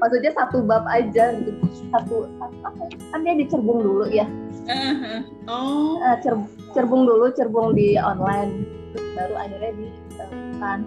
maksudnya 0.00 0.32
satu 0.36 0.60
bab 0.64 0.84
aja 0.92 1.36
gitu. 1.40 1.52
Satu, 1.92 2.28
satu 2.36 2.56
apa 2.64 2.82
ya? 2.88 2.96
kan 3.12 3.20
dia 3.24 3.34
dicerbung 3.40 3.80
dulu 3.80 4.04
ya. 4.12 4.28
Eh, 4.68 5.24
oh, 5.48 5.96
Eh, 6.04 6.16
cer- 6.20 6.48
cerbung 6.76 7.08
dulu 7.08 7.32
cerbung 7.32 7.72
di 7.72 7.96
online. 7.96 8.68
Terus 8.92 9.08
baru 9.16 9.34
akhirnya 9.40 9.72
ditemukan 9.76 10.80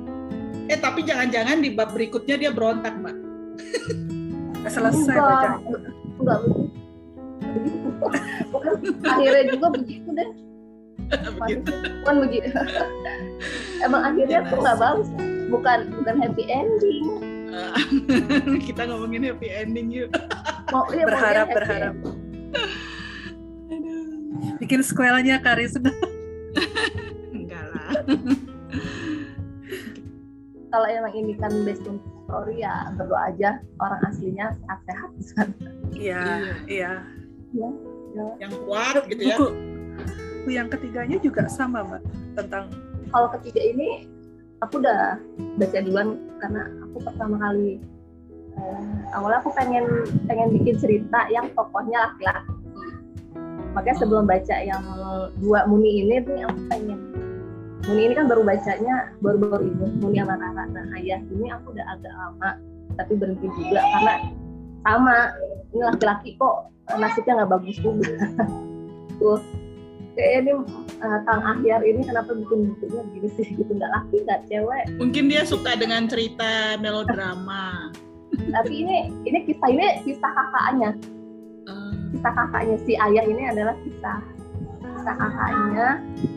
eh 0.64 0.80
tapi 0.80 1.04
jangan-jangan 1.04 1.60
di 1.60 1.76
bab 1.76 1.92
berikutnya 1.92 2.40
dia 2.40 2.52
berontak, 2.54 2.96
Mbak. 2.96 3.16
Nggak 4.64 4.74
selesai 4.80 5.12
enggak 5.12 5.28
baca 5.28 5.50
enggak 6.24 6.40
begitu 6.40 6.84
Bukan, 8.50 8.74
akhirnya 9.06 9.44
juga 9.54 9.68
begitu 9.76 10.10
deh. 10.16 10.30
Begitu. 11.38 11.72
Bukan 12.02 12.16
begitu. 12.26 12.50
Emang 13.86 14.02
akhirnya 14.08 14.40
tuh 14.48 14.58
nggak 14.58 14.78
bagus. 14.80 15.10
Bukan 15.52 15.80
bukan 16.02 16.16
happy 16.18 16.44
ending. 16.50 17.06
Kita 18.66 18.90
ngomongin 18.90 19.30
happy 19.30 19.48
ending 19.54 19.94
yuk. 19.94 20.10
mau 20.74 20.90
iya, 20.90 21.06
berharap 21.06 21.48
berharap. 21.54 21.94
Aduh. 23.70 24.58
bikin 24.58 24.82
sequelnya 24.82 25.38
Karisma 25.38 25.94
Enggak 27.30 27.64
lah. 27.70 27.94
kalau 30.74 30.88
emang 30.90 31.14
ini 31.14 31.38
kan 31.38 31.54
based 31.62 31.86
on 31.86 32.02
story 32.34 32.66
ya 32.66 32.90
berdoa 32.98 33.30
aja 33.30 33.62
orang 33.78 34.02
aslinya 34.10 34.50
sehat-sehat 34.58 35.10
di 35.14 35.24
sana. 35.30 35.54
iya 35.94 36.26
iya 36.66 36.94
ya. 37.54 37.70
Yang 38.42 38.54
kuat 38.66 39.06
gitu 39.06 39.22
ya. 39.22 39.38
buku 39.38 39.54
buku 40.42 40.50
yang 40.50 40.68
ketiganya 40.74 41.18
juga 41.22 41.46
sama 41.46 41.86
mbak 41.86 42.02
tentang 42.34 42.74
Kalau 43.14 43.30
ketiga 43.38 43.62
ini 43.62 44.10
aku 44.66 44.82
udah 44.82 45.22
baca 45.62 45.78
duluan 45.86 46.18
karena 46.42 46.66
aku 46.90 46.98
pertama 47.06 47.38
kali 47.38 47.78
eh, 48.58 48.98
awalnya 49.14 49.38
aku 49.46 49.54
pengen 49.54 49.86
pengen 50.26 50.50
bikin 50.58 50.76
cerita 50.82 51.30
yang 51.30 51.46
tokohnya 51.54 52.10
laki-laki. 52.10 52.50
Makanya 53.78 53.98
sebelum 54.02 54.26
baca 54.26 54.56
yang 54.66 54.82
dua 55.38 55.70
Muni 55.70 56.02
ini 56.02 56.26
tuh 56.26 56.34
yang 56.42 56.50
aku 56.50 56.62
pengen 56.74 57.13
Muni 57.84 58.08
ini 58.08 58.14
kan 58.16 58.32
baru 58.32 58.48
bacanya 58.48 59.12
baru-baru 59.20 59.68
ini 59.68 59.86
Muni 60.00 60.18
sama 60.24 60.40
Rara. 60.40 60.64
Nah 60.72 60.86
ayah 60.96 61.20
ini 61.20 61.52
aku 61.52 61.76
udah 61.76 61.86
agak 61.92 62.14
lama 62.16 62.50
tapi 62.96 63.14
berhenti 63.20 63.48
juga 63.60 63.84
karena 63.84 64.14
sama. 64.88 65.20
Ini 65.74 65.82
laki-laki 65.90 66.30
kok 66.38 66.70
nasibnya 66.96 67.44
nggak 67.44 67.52
bagus 67.52 67.78
juga. 67.84 68.14
Tuh. 69.20 69.42
Kayaknya 70.14 70.38
ini 70.38 70.52
eh, 71.02 71.20
Kang 71.26 71.42
Ahyar 71.42 71.82
ini 71.82 72.06
kenapa 72.06 72.38
bikin 72.38 72.70
bukunya 72.72 73.02
begini 73.10 73.30
sih? 73.34 73.48
Gitu 73.52 73.72
nggak 73.74 73.92
laki 73.92 74.16
nggak 74.22 74.42
cewek. 74.48 74.84
Mungkin 75.02 75.24
dia 75.28 75.44
suka 75.44 75.76
dengan 75.76 76.08
cerita 76.08 76.80
melodrama. 76.80 77.92
tapi 78.56 78.86
ini 78.86 79.12
ini 79.28 79.44
kisah 79.50 79.70
ini 79.74 79.86
kisah 80.08 80.32
kakaknya. 80.32 80.92
Eh, 81.68 81.94
kisah 82.16 82.32
kakaknya. 82.32 82.76
Si 82.86 82.94
ayah 82.96 83.26
ini 83.28 83.44
adalah 83.50 83.76
kisah 83.84 84.22
kisah 84.80 85.16
kakaknya. 85.18 85.88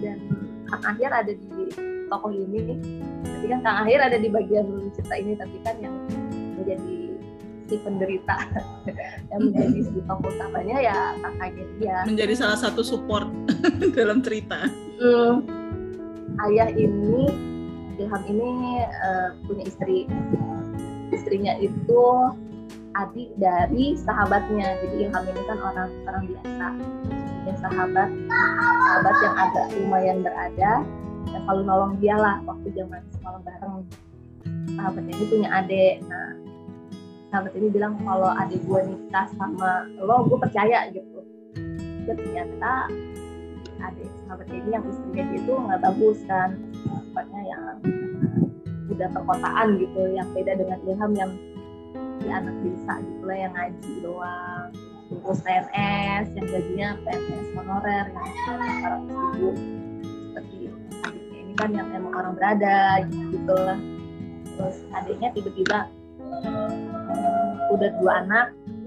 Dan 0.00 0.18
Kang 0.66 0.82
Ahyar 0.82 1.12
ada 1.22 1.32
di 1.32 1.46
tokoh 2.10 2.32
ini. 2.34 2.78
Tapi 3.22 3.46
kan 3.50 3.60
Kang 3.62 3.76
Ahyar 3.86 4.10
ada 4.10 4.18
di 4.18 4.28
bagian 4.30 4.66
cerita 4.94 5.14
ini 5.18 5.32
tapi 5.38 5.56
kan 5.62 5.76
yang 5.78 5.94
menjadi 6.58 6.94
si 7.66 7.74
penderita 7.82 8.36
yang 9.34 9.40
menjadi 9.50 9.78
si 9.90 9.98
tokoh 10.06 10.30
utamanya 10.30 10.76
ya 10.78 10.98
kakaknya 11.18 11.64
dia 11.82 11.96
menjadi 12.06 12.34
salah 12.38 12.58
satu 12.58 12.82
support 12.86 13.26
dalam 13.98 14.22
cerita. 14.22 14.70
Hmm, 15.02 15.42
ayah 16.50 16.70
ini 16.74 17.26
Ilham 17.96 18.22
ini 18.28 18.50
eh, 18.84 19.28
punya 19.48 19.64
istri. 19.66 20.04
Istrinya 21.10 21.56
itu 21.62 22.04
adik 22.96 23.30
dari 23.40 23.96
sahabatnya. 23.96 24.76
Jadi 24.84 24.96
Ilham 25.08 25.24
ini 25.26 25.42
kan 25.48 25.58
orang 25.64 25.90
orang 26.04 26.24
biasa 26.28 26.66
punya 27.46 27.62
sahabat 27.62 28.10
sahabat 28.90 29.16
yang 29.22 29.34
agak 29.38 29.66
lumayan 29.78 30.18
berada 30.18 30.82
yang 31.30 31.42
selalu 31.46 31.62
nolong 31.62 31.94
dia 32.02 32.18
lah 32.18 32.42
waktu 32.42 32.74
zaman 32.74 32.98
sekolah 33.14 33.38
bareng. 33.46 33.86
Sahabatnya 34.74 35.14
ini 35.14 35.24
punya 35.30 35.48
adik. 35.54 35.94
Nah 36.10 36.34
sahabat 37.30 37.54
ini 37.54 37.70
bilang 37.70 38.02
kalau 38.02 38.34
adik 38.34 38.58
gue 38.66 38.80
nikah 38.90 39.30
sama 39.38 39.86
lo 39.94 40.26
gue 40.26 40.42
percaya 40.42 40.90
gitu. 40.90 41.22
Dan 42.10 42.18
ternyata 42.18 42.90
adik 43.78 44.10
sahabat 44.26 44.50
ini 44.50 44.66
yang 44.74 44.82
istrinya 44.90 45.24
dia 45.30 45.38
itu 45.38 45.52
nggak 45.54 45.80
bagus 45.86 46.18
kan. 46.26 46.58
Sifatnya 46.82 47.42
yang 47.46 47.62
udah 48.90 49.08
perkotaan 49.14 49.78
gitu 49.78 50.02
yang 50.18 50.26
beda 50.34 50.50
dengan 50.58 50.82
Ilham 50.82 51.12
yang 51.14 51.30
di 52.18 52.26
anak 52.26 52.58
desa 52.66 52.98
gitu 53.06 53.22
lah 53.22 53.38
yang 53.38 53.54
ngaji 53.54 53.92
doang 54.02 54.74
terus 55.06 55.38
PNS 55.42 56.24
yang 56.34 56.46
gajinya 56.50 56.88
PNS 57.06 57.46
honorer 57.54 58.06
yang 58.10 58.26
ribu 59.34 59.48
seperti 60.34 60.56
adiknya 61.06 61.38
ini 61.40 61.52
kan 61.54 61.70
yang 61.74 61.88
emang 61.94 62.14
orang 62.14 62.32
berada 62.34 63.06
gitu 63.08 63.54
lah 63.54 63.78
terus 64.56 64.76
adiknya 64.94 65.28
tiba-tiba 65.34 65.78
hmm, 66.42 67.72
udah 67.74 67.90
dua 68.02 68.12
anak 68.26 68.46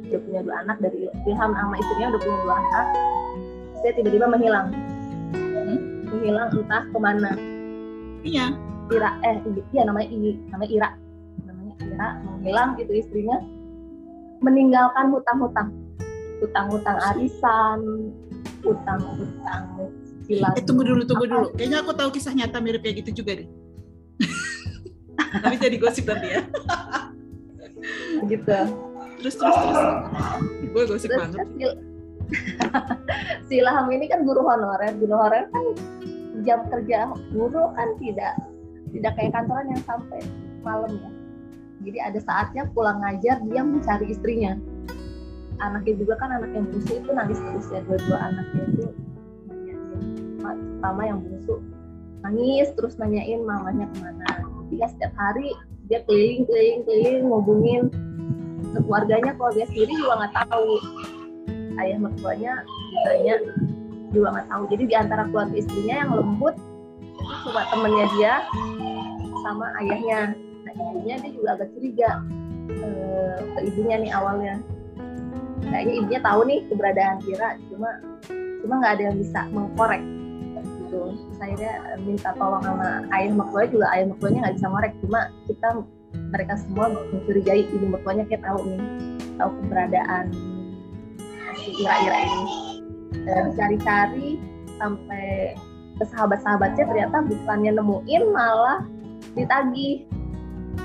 udah 0.09 0.19
punya 0.25 0.41
dua 0.41 0.55
anak 0.65 0.77
dari 0.81 1.05
Ilham 1.29 1.51
sama 1.53 1.75
istrinya 1.77 2.07
udah 2.11 2.19
punya 2.19 2.37
dua 2.43 2.55
anak 2.57 2.85
dia 3.79 3.91
tiba-tiba 3.95 4.25
menghilang. 4.27 4.67
Menghilang 6.09 6.49
entah 6.51 6.83
ke 6.83 6.97
mana. 6.99 7.31
Iya. 8.25 8.51
Ira 8.89 9.11
eh 9.21 9.37
iya 9.69 9.83
namanya 9.85 10.07
I, 10.09 10.35
namanya 10.51 10.71
Ira. 10.73 10.89
Namanya 11.45 11.75
Ira 11.79 12.07
menghilang 12.25 12.69
gitu 12.81 12.91
istrinya. 12.91 13.37
Meninggalkan 14.39 15.11
hutang-hutang 15.11 15.69
hutang-hutang 16.39 16.97
arisan 17.13 17.79
hutang-hutang 18.63 19.63
cicilan 20.29 20.53
Eh 20.53 20.63
tunggu 20.63 20.83
dulu, 20.85 21.01
tunggu 21.09 21.25
Apa? 21.25 21.33
dulu. 21.33 21.47
Kayaknya 21.57 21.77
aku 21.81 21.91
tahu 21.97 22.09
kisah 22.13 22.33
nyata 22.37 22.57
mirip 22.61 22.81
kayak 22.85 23.01
gitu 23.05 23.25
juga 23.25 23.41
deh. 23.41 23.47
Tapi 25.29 25.55
jadi 25.57 25.77
gosip 25.81 26.05
nanti 26.05 26.27
ya. 26.29 26.41
gitu 28.29 28.59
Terus 29.19 29.35
terus 29.35 29.55
terus. 29.57 29.79
Gue 30.69 30.83
gosip 30.85 31.09
terus 31.11 31.19
banget. 31.19 31.37
si, 31.49 31.65
si 33.49 33.53
Ilham 33.57 33.89
ini 33.89 34.05
kan 34.05 34.21
guru 34.23 34.45
honorer 34.45 34.93
guru 35.01 35.17
honorer 35.17 35.49
kan 35.49 35.65
jam 36.45 36.61
kerja 36.69 37.09
guru 37.33 37.73
kan 37.73 37.89
tidak 37.97 38.37
tidak 38.93 39.11
kayak 39.17 39.33
kantoran 39.33 39.67
yang 39.73 39.83
sampai 39.83 40.21
malam 40.61 40.93
ya 40.93 41.09
jadi 41.79 41.97
ada 42.11 42.19
saatnya 42.21 42.63
pulang 42.71 43.01
ngajar 43.01 43.41
dia 43.49 43.61
mencari 43.65 44.13
istrinya 44.13 44.55
anaknya 45.59 45.93
juga 45.99 46.13
kan 46.19 46.29
anak 46.31 46.51
yang 46.55 46.65
bungsu 46.67 46.99
itu 46.99 47.09
nangis 47.11 47.39
terus 47.39 47.67
ya 47.71 47.79
dua-dua 47.83 48.17
anaknya 48.17 48.63
itu 48.71 48.87
nanyain 49.47 49.79
pertama 50.39 51.01
yang 51.03 51.19
bungsu 51.19 51.55
nangis 52.23 52.67
terus 52.75 52.95
nanyain 52.99 53.41
mamanya 53.43 53.87
ke 53.91 53.97
mana? 54.03 54.27
Dia 54.69 54.87
setiap 54.91 55.13
hari 55.15 55.55
dia 55.89 56.05
keliling 56.05 56.45
keliling 56.45 56.81
keliling 56.85 57.25
ngubungin 57.25 57.81
ke 58.75 58.79
keluarganya. 58.85 59.31
Kalau 59.33 59.51
dia 59.55 59.65
sendiri 59.71 59.91
juga 59.97 60.13
nggak 60.23 60.33
tahu. 60.45 60.71
Ayah 61.79 61.97
mertuanya 61.97 62.53
ditanya 62.91 63.35
juga 64.11 64.27
nggak 64.35 64.47
tahu. 64.51 64.63
Jadi 64.69 64.83
di 64.85 64.95
antara 64.95 65.23
keluarga 65.31 65.55
istrinya 65.55 65.95
yang 66.05 66.11
lembut 66.13 66.55
itu 67.19 67.35
cuma 67.47 67.61
temennya 67.71 68.05
dia 68.15 68.33
sama 69.41 69.65
ayahnya. 69.81 70.19
Nah 70.67 70.73
ibunya 70.75 71.15
dia 71.23 71.31
juga 71.33 71.49
agak 71.57 71.69
curiga 71.73 72.09
eh, 72.69 73.37
ke 73.57 73.59
ibunya 73.73 73.95
nih 74.05 74.11
awalnya 74.13 74.53
kayaknya 75.69 75.93
ibunya 76.01 76.21
tahu 76.21 76.39
nih 76.49 76.59
keberadaan 76.67 77.17
Kira 77.23 77.49
cuma 77.69 77.89
cuma 78.59 78.73
nggak 78.83 78.93
ada 78.99 79.03
yang 79.09 79.17
bisa 79.17 79.39
mengkorek 79.53 80.03
gitu. 80.89 81.13
Akhirnya 81.37 81.73
eh, 81.93 81.97
minta 82.01 82.29
tolong 82.35 82.63
sama 82.65 83.05
ayah 83.13 83.31
mertuanya 83.31 83.69
juga 83.69 83.87
ayah 83.93 84.05
mertuanya 84.09 84.39
nggak 84.43 84.55
bisa 84.57 84.67
ngorek. 84.67 84.93
Cuma 85.05 85.19
kita 85.45 85.67
mereka 86.33 86.53
semua 86.57 86.85
mencurigai 86.89 87.63
ibu 87.69 87.85
mertuanya 87.85 88.23
kayak 88.25 88.43
tahu 88.43 88.59
nih 88.65 88.81
tahu 89.37 89.49
keberadaan 89.63 90.25
si 91.61 91.69
Ira-Ira 91.79 92.17
ini. 92.25 92.45
Dan 93.25 93.53
cari-cari 93.53 94.29
sampai 94.77 95.53
ke 95.99 96.03
sahabat-sahabatnya 96.07 96.83
ternyata 96.87 97.17
bukannya 97.27 97.71
nemuin 97.77 98.23
malah 98.31 98.79
ditagih. 99.37 100.07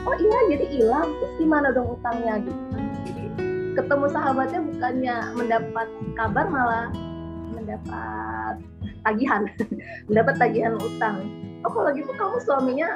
Oh 0.05 0.17
iya 0.19 0.39
jadi 0.51 0.67
hilang 0.75 1.09
terus 1.23 1.33
gimana 1.39 1.71
dong 1.71 1.97
utangnya 1.97 2.43
gitu 2.43 2.74
ketemu 3.75 4.07
sahabatnya 4.09 4.61
bukannya 4.63 5.17
mendapat 5.35 5.89
kabar 6.15 6.47
malah 6.49 6.89
mendapat 7.53 8.57
tagihan. 9.05 9.43
Mendapat 10.09 10.35
tagihan 10.41 10.75
utang. 10.81 11.17
Oh 11.65 11.73
kalau 11.73 11.91
gitu 11.93 12.11
kamu 12.17 12.37
suaminya 12.45 12.89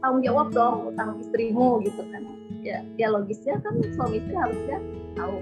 tanggung 0.00 0.22
jawab 0.24 0.52
dong 0.52 0.92
utang 0.92 1.16
istrimu 1.20 1.80
gitu 1.84 2.02
kan. 2.12 2.22
Ya 2.64 2.84
ya 3.00 3.08
logisnya 3.12 3.60
kan 3.64 3.80
suami 3.96 4.20
istri 4.20 4.34
harusnya 4.36 4.78
tahu. 5.16 5.36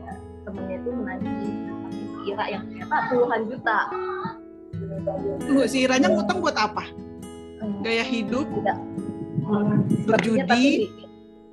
Ya, 0.00 0.12
temennya 0.48 0.76
itu 0.80 0.90
menagih 0.92 1.34
si 1.40 1.48
Ira 2.32 2.44
yang 2.48 2.64
ternyata 2.68 2.96
puluhan 3.12 3.40
juta. 3.48 3.78
Tunggu, 5.44 5.64
si 5.68 5.86
Iranya 5.86 6.08
ngutang 6.12 6.40
buat 6.40 6.56
apa? 6.56 6.84
Hmm, 7.60 7.80
gaya 7.84 8.04
hidup? 8.04 8.44
Tidak 8.48 8.78
hmm, 9.44 9.76
Berjudi. 10.08 10.40
tapi 10.44 10.62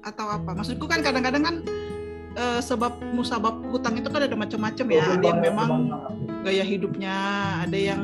atau 0.01 0.25
apa? 0.31 0.51
Maksudku 0.57 0.85
kan 0.89 0.99
kadang-kadang 1.05 1.43
kan 1.43 1.55
eh, 2.35 2.59
sebab 2.61 2.99
musabab 3.11 3.59
hutang 3.71 3.97
itu 3.99 4.07
kan 4.07 4.23
ada 4.23 4.35
macam-macam 4.35 4.85
ya. 4.87 5.03
Ada 5.17 5.25
yang 5.25 5.41
memang 5.41 5.69
gaya 6.41 6.63
hidupnya 6.65 7.15
ada 7.65 7.77
yang 7.77 8.01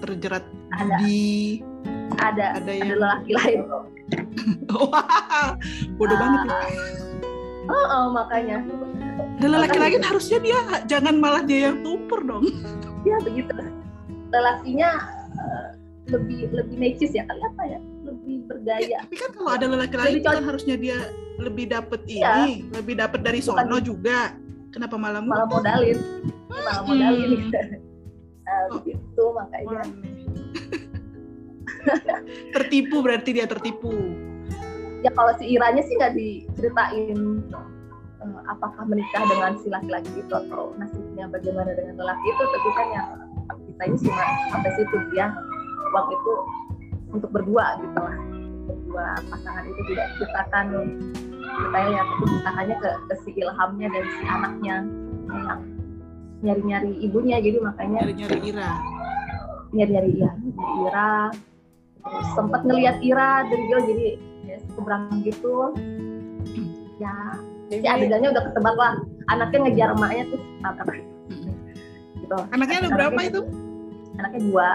terjerat 0.00 0.44
Ada. 0.72 0.94
di 1.02 1.18
ada 2.18 2.44
ada 2.56 2.62
ada 2.62 2.72
yang 2.72 2.88
lelaki 2.98 3.32
lain. 3.34 3.60
Wah 4.74 5.54
bodoh 5.98 6.16
Ah. 6.16 6.20
banget 6.20 6.40
ya. 6.46 6.56
Oh, 7.68 7.86
oh, 7.92 8.04
makanya. 8.16 8.64
Dan 9.44 9.48
lelaki 9.52 9.76
lain 9.76 10.00
harusnya 10.00 10.40
dia 10.40 10.56
jangan 10.88 11.20
malah 11.20 11.44
dia 11.44 11.68
yang 11.70 11.84
tuper 11.84 12.24
dong. 12.24 12.48
Ya 13.04 13.20
begitu. 13.20 13.52
Lelakinya 14.32 14.90
eh, 15.36 15.68
lebih 16.08 16.48
lebih 16.56 16.76
necis 16.80 17.12
ya 17.12 17.28
kali 17.28 17.42
apa 17.44 17.62
ya 17.68 17.78
lebih 18.08 18.36
bergaya. 18.48 18.98
Tapi 19.04 19.16
kan 19.16 19.30
kalau 19.32 19.50
ada 19.52 19.66
lelaki 19.66 19.96
lain 19.96 20.18
kan 20.20 20.42
harusnya 20.42 20.74
dia 20.74 20.98
lebih 21.38 21.68
dapet 21.68 22.00
Iya. 22.04 22.48
ini 22.48 22.66
lebih 22.72 22.94
dapet 22.96 23.20
dari 23.22 23.38
Bukan 23.38 23.64
sono 23.64 23.76
gitu. 23.78 23.94
juga. 23.94 24.34
Kenapa 24.68 24.96
malah 24.96 25.20
malah 25.20 25.48
modalin. 25.48 25.98
Malah 26.48 26.76
modalin 26.82 27.28
Hmm. 27.28 27.40
gitu 27.40 27.58
nah, 28.44 28.48
Oh. 28.48 28.68
begitu 28.80 29.22
makanya. 29.32 29.78
Tertipu 32.54 32.96
berarti 33.00 33.30
dia 33.32 33.46
tertipu. 33.46 33.92
Ya 35.00 35.10
kalau 35.14 35.30
si 35.38 35.46
Iranya 35.46 35.80
sih 35.80 35.94
nggak 35.94 36.12
diceritain 36.12 37.18
eh, 38.18 38.40
apakah 38.50 38.82
menikah 38.84 39.22
dengan 39.24 39.54
si 39.56 39.70
laki-laki 39.70 40.10
itu 40.18 40.32
atau 40.34 40.74
nasibnya 40.74 41.30
bagaimana 41.30 41.70
dengan 41.70 42.02
lelaki 42.02 42.26
itu 42.26 42.44
tapi 42.44 42.68
kan 42.74 42.86
yang 42.90 43.08
kita 43.70 43.82
ini 43.86 43.96
cuma 44.02 44.24
sampai 44.50 44.70
situ 44.74 44.96
ya. 45.14 45.26
Uang 45.88 46.06
itu 46.10 46.32
untuk 47.18 47.30
berdua 47.34 47.82
gitu 47.82 47.98
lah. 47.98 48.18
Berdua 48.68 49.06
pasangan 49.28 49.64
itu 49.66 49.80
tidak 49.92 50.06
diceritakan 50.14 50.64
ceritanya 51.48 51.90
yang 51.90 52.08
diceritakannya 52.22 52.76
ke, 52.78 52.90
ke 52.94 53.14
si 53.26 53.30
Ilhamnya 53.34 53.88
dan 53.90 54.04
si 54.06 54.22
anaknya. 54.24 54.76
Yang 55.28 55.60
nyari-nyari 56.38 56.92
ibunya 57.02 57.36
jadi 57.42 57.58
makanya 57.58 57.98
nyari-nyari 58.06 58.38
Ira. 58.46 58.70
Nyari-nyari 59.74 60.10
ya 60.14 60.30
nyari 60.38 60.74
Ira. 60.86 61.14
Terus 61.98 62.28
sempat 62.38 62.60
ngelihat 62.62 62.96
Ira 63.02 63.30
dari 63.50 63.64
jauh 63.66 63.84
jadi 63.84 64.06
ya 64.46 64.56
seberang 64.72 65.04
gitu. 65.26 65.56
Ya 67.02 67.14
si 67.68 67.84
adegannya 67.84 68.28
udah 68.32 68.42
ketebak 68.48 68.76
lah. 68.78 68.94
Anaknya 69.28 69.58
ngejar 69.66 69.88
emaknya 69.98 70.24
tuh 70.30 70.40
apa? 70.64 70.82
Gitu. 72.16 72.38
Anaknya 72.54 72.76
ada 72.86 72.90
berapa 72.94 73.20
itu 73.26 73.40
anaknya 74.18 74.40
dua. 74.44 74.68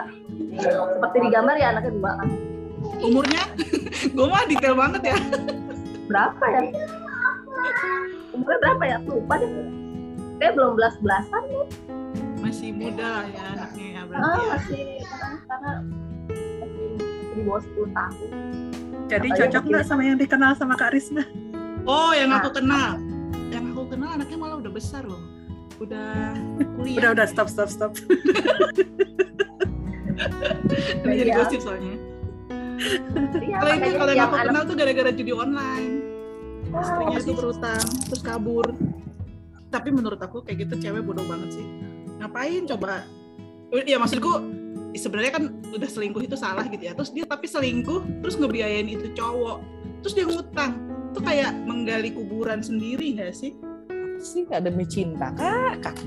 Seperti 0.90 1.18
di 1.20 1.30
gambar 1.30 1.56
ya 1.56 1.68
anaknya 1.72 1.94
dua. 1.94 2.12
Kan 2.16 2.30
umurnya? 3.00 3.42
Gue 4.16 4.26
mah 4.26 4.44
detail 4.46 4.76
banget 4.76 5.02
ya. 5.06 5.18
Berapa 6.06 6.46
ya? 6.46 6.62
Umurnya 8.32 8.58
berapa 8.60 8.84
ya? 8.84 8.96
Aku 9.00 9.10
lupa 9.18 9.34
deh. 9.38 9.52
Kayak 10.38 10.54
belum 10.56 10.72
belas 10.76 10.96
belasan 11.00 11.44
masih 12.44 12.76
muda 12.76 13.08
lah 13.08 13.26
ya 13.26 13.44
anaknya 13.56 13.86
ya 13.88 14.02
ah 14.04 14.06
berarti 14.06 14.28
ya. 14.36 14.44
masih 14.52 14.82
karena 15.00 15.30
karena 15.48 15.72
masih, 16.60 16.60
masih 16.60 16.86
di 17.32 17.42
bawah 17.42 17.62
10 17.64 17.72
tahun. 17.96 18.30
Jadi 19.04 19.28
Apalagi 19.28 19.40
cocok 19.40 19.64
nggak 19.64 19.86
sama 19.88 20.02
yang 20.04 20.18
dikenal 20.20 20.52
sama 20.54 20.74
Kak 20.76 20.92
Risna? 20.92 21.24
oh 21.84 22.12
yang 22.12 22.30
Nah. 22.30 22.44
aku 22.44 22.50
kenal. 22.52 23.00
Yang 23.48 23.64
aku 23.72 23.84
kenal 23.90 24.10
anaknya 24.12 24.38
malah 24.38 24.58
udah 24.60 24.72
besar 24.76 25.08
loh. 25.08 25.24
Udah 25.80 26.36
kuliah. 26.76 27.00
Udah 27.00 27.10
udah 27.16 27.26
stop 27.26 27.48
stop 27.48 27.72
stop. 27.72 27.96
ini 31.04 31.14
jadi 31.18 31.32
Iya. 31.32 31.38
gosip 31.40 31.60
soalnya. 31.60 31.96
Iya, 33.34 33.58
kalau 33.60 33.72
ini 33.72 33.80
makanya 33.80 33.96
kalau 33.96 34.14
yang 34.14 34.28
aku 34.28 34.36
anak- 34.36 34.48
kenal 34.50 34.64
tuh 34.66 34.76
gara-gara 34.76 35.12
judi 35.12 35.32
online. 35.32 35.94
Wah, 36.68 36.82
istrinya 36.82 37.18
itu 37.18 37.32
berutang 37.32 37.86
terus 38.04 38.22
kabur. 38.22 38.66
Tapi 39.70 39.90
menurut 39.90 40.18
aku 40.18 40.42
kayak 40.42 40.58
gitu 40.66 40.74
cewek 40.80 41.02
bodoh 41.02 41.26
banget 41.26 41.62
sih. 41.62 41.66
Ngapain 42.18 42.66
coba? 42.68 43.06
Ya 43.86 43.98
maksudku 43.98 44.32
sebenarnya 44.94 45.34
kan 45.34 45.44
udah 45.70 45.90
selingkuh 45.90 46.22
itu 46.22 46.38
salah 46.38 46.66
gitu 46.66 46.84
ya. 46.84 46.94
Terus 46.94 47.10
dia 47.10 47.26
tapi 47.26 47.46
selingkuh 47.46 48.22
terus 48.22 48.38
ngebiayain 48.38 48.86
itu 48.86 49.10
cowok. 49.14 49.58
Terus 50.02 50.14
dia 50.14 50.26
ngutang. 50.26 50.72
Itu 51.14 51.20
kayak 51.22 51.54
menggali 51.64 52.10
kuburan 52.10 52.62
sendiri 52.62 53.18
nggak 53.18 53.34
sih? 53.34 53.54
Sih? 54.18 54.46
Nggak 54.46 54.62
demi 54.66 54.86
cinta 54.86 55.30
kak. 55.34 55.78
Kalau 55.82 56.02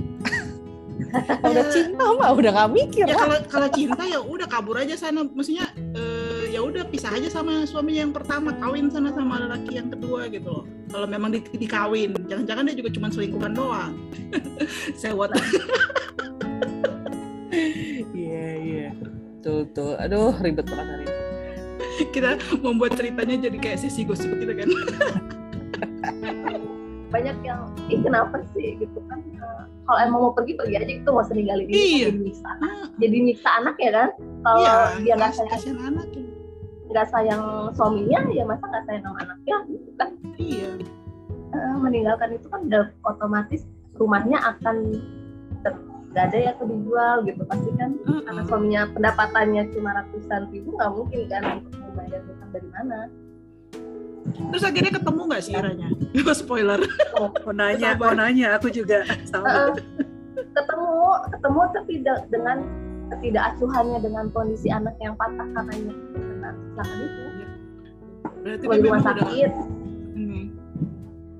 udah 1.44 1.64
cinta 1.72 2.04
mah 2.16 2.30
udah 2.32 2.50
nggak 2.52 2.70
mikir 2.72 3.04
ya 3.04 3.16
kalau 3.16 3.38
kalau 3.48 3.68
cinta 3.72 4.02
ya 4.04 4.18
udah 4.20 4.46
kabur 4.48 4.76
aja 4.80 4.96
sana. 4.96 5.24
Maksudnya 5.24 5.68
eh, 5.76 6.52
ya 6.52 6.60
udah 6.64 6.88
pisah 6.88 7.12
aja 7.12 7.28
sama 7.28 7.64
suaminya 7.68 8.08
yang 8.08 8.14
pertama 8.14 8.56
kawin 8.56 8.88
sana 8.88 9.12
sama 9.12 9.40
lelaki 9.44 9.76
yang 9.76 9.92
kedua 9.92 10.28
gitu 10.32 10.48
loh. 10.48 10.64
Kalau 10.88 11.06
memang 11.08 11.36
di, 11.36 11.40
dikawin 11.44 12.16
jangan-jangan 12.26 12.64
dia 12.72 12.76
juga 12.80 12.90
cuma 12.96 13.06
selingkuhan 13.12 13.52
doang. 13.52 13.92
Sewot 15.00 15.30
iya 18.16 18.46
iya. 18.56 18.88
Tuh 19.44 19.68
tuh 19.70 19.94
aduh 20.00 20.34
ribet 20.40 20.66
banget 20.66 20.86
hari 20.88 21.04
ini. 21.04 21.14
Kita 22.12 22.36
membuat 22.60 22.96
ceritanya 22.96 23.48
jadi 23.48 23.56
kayak 23.60 23.78
sisi 23.80 24.04
gosip 24.04 24.28
gitu 24.36 24.52
kan 24.52 24.68
banyak 27.26 27.42
yang 27.42 27.60
ih 27.90 27.98
kenapa 27.98 28.36
sih? 28.54 28.78
Gitu 28.78 28.98
kan 29.10 29.18
Eh, 29.36 29.62
kalau 29.82 29.98
emang 30.00 30.20
mau 30.22 30.32
pergi 30.32 30.54
pergi 30.54 30.74
aja 30.78 30.86
gitu 30.86 31.08
nggak 31.10 31.26
usah 31.26 31.34
ninggalin 31.34 31.66
ini 31.66 31.74
Iya. 31.74 32.06
jadi 32.08 32.18
nyiksa 32.22 32.48
jadi 32.96 33.16
nyiksa 33.26 33.48
anak 33.62 33.76
ya 33.82 33.90
kan? 33.90 34.08
Kalau 34.46 34.58
iya 34.62 34.74
dia 35.02 35.14
nggak 35.18 35.32
sayang 35.34 35.78
anak 35.82 36.06
ya. 36.14 36.22
nggak 36.86 37.06
sayang 37.10 37.42
suaminya 37.74 38.20
ya 38.30 38.42
masa 38.46 38.64
nggak 38.70 38.84
sayang 38.86 39.02
sama 39.02 39.18
anaknya 39.26 39.56
gitu 39.66 39.90
kan? 39.98 40.08
Iya. 40.38 40.70
Eh, 41.50 41.74
meninggalkan 41.82 42.30
itu 42.30 42.46
kan 42.46 42.60
udah 42.70 42.84
otomatis 43.04 43.62
rumahnya 43.98 44.38
akan 44.40 44.76
tergadai 45.62 46.46
atau 46.46 46.64
dijual 46.64 47.16
gitu. 47.26 47.42
Pasti 47.46 47.70
kan 47.74 47.90
karena 48.06 48.30
Heeh. 48.38 48.46
suaminya 48.46 48.80
pendapatannya 48.94 49.62
cuma 49.74 49.90
ratusan 49.98 50.42
ribu 50.54 50.68
nggak 50.78 50.90
mungkin 50.94 51.20
kan 51.26 51.42
untuk 51.58 51.74
membayar 51.74 52.20
hutang 52.22 52.50
dari 52.54 52.68
mana 52.70 52.98
terus 54.34 54.64
akhirnya 54.64 54.92
ketemu 54.96 55.20
nggak 55.26 55.42
sih? 55.42 55.52
Iranya 55.54 55.88
spoiler. 56.38 56.80
Mau 57.16 57.52
nanya, 57.52 57.88
mau 57.94 58.12
nanya 58.12 58.56
aku 58.56 58.68
juga 58.68 59.02
sama. 59.24 59.46
Eh, 59.46 59.72
ketemu 60.36 60.90
ketemu 61.32 61.60
tapi 61.72 61.92
de- 62.02 62.24
dengan 62.28 62.58
ketidakacuhannya 63.06 63.98
dengan 64.02 64.24
kondisi 64.34 64.68
anak 64.68 64.98
yang 64.98 65.14
patah 65.14 65.46
karena 65.54 65.72
ini 65.78 65.92
kena 66.12 66.50
kecelakaan 66.50 66.98
itu. 66.98 67.22
Berarti 68.42 68.64
Gua 68.66 68.74
dia 68.74 68.82
di 68.82 68.86
rumah 68.86 69.02
sakit. 69.02 69.50
ini 70.16 70.40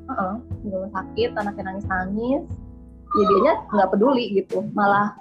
Heeh, 0.07 0.35
di 0.63 0.69
rumah 0.71 0.91
sakit 0.95 1.31
anaknya 1.35 1.63
nangis 1.67 1.87
nangis. 1.87 2.43
Ya 3.17 3.23
dianya 3.25 3.55
nggak 3.73 3.89
peduli 3.97 4.25
gitu 4.37 4.61
malah 4.75 5.15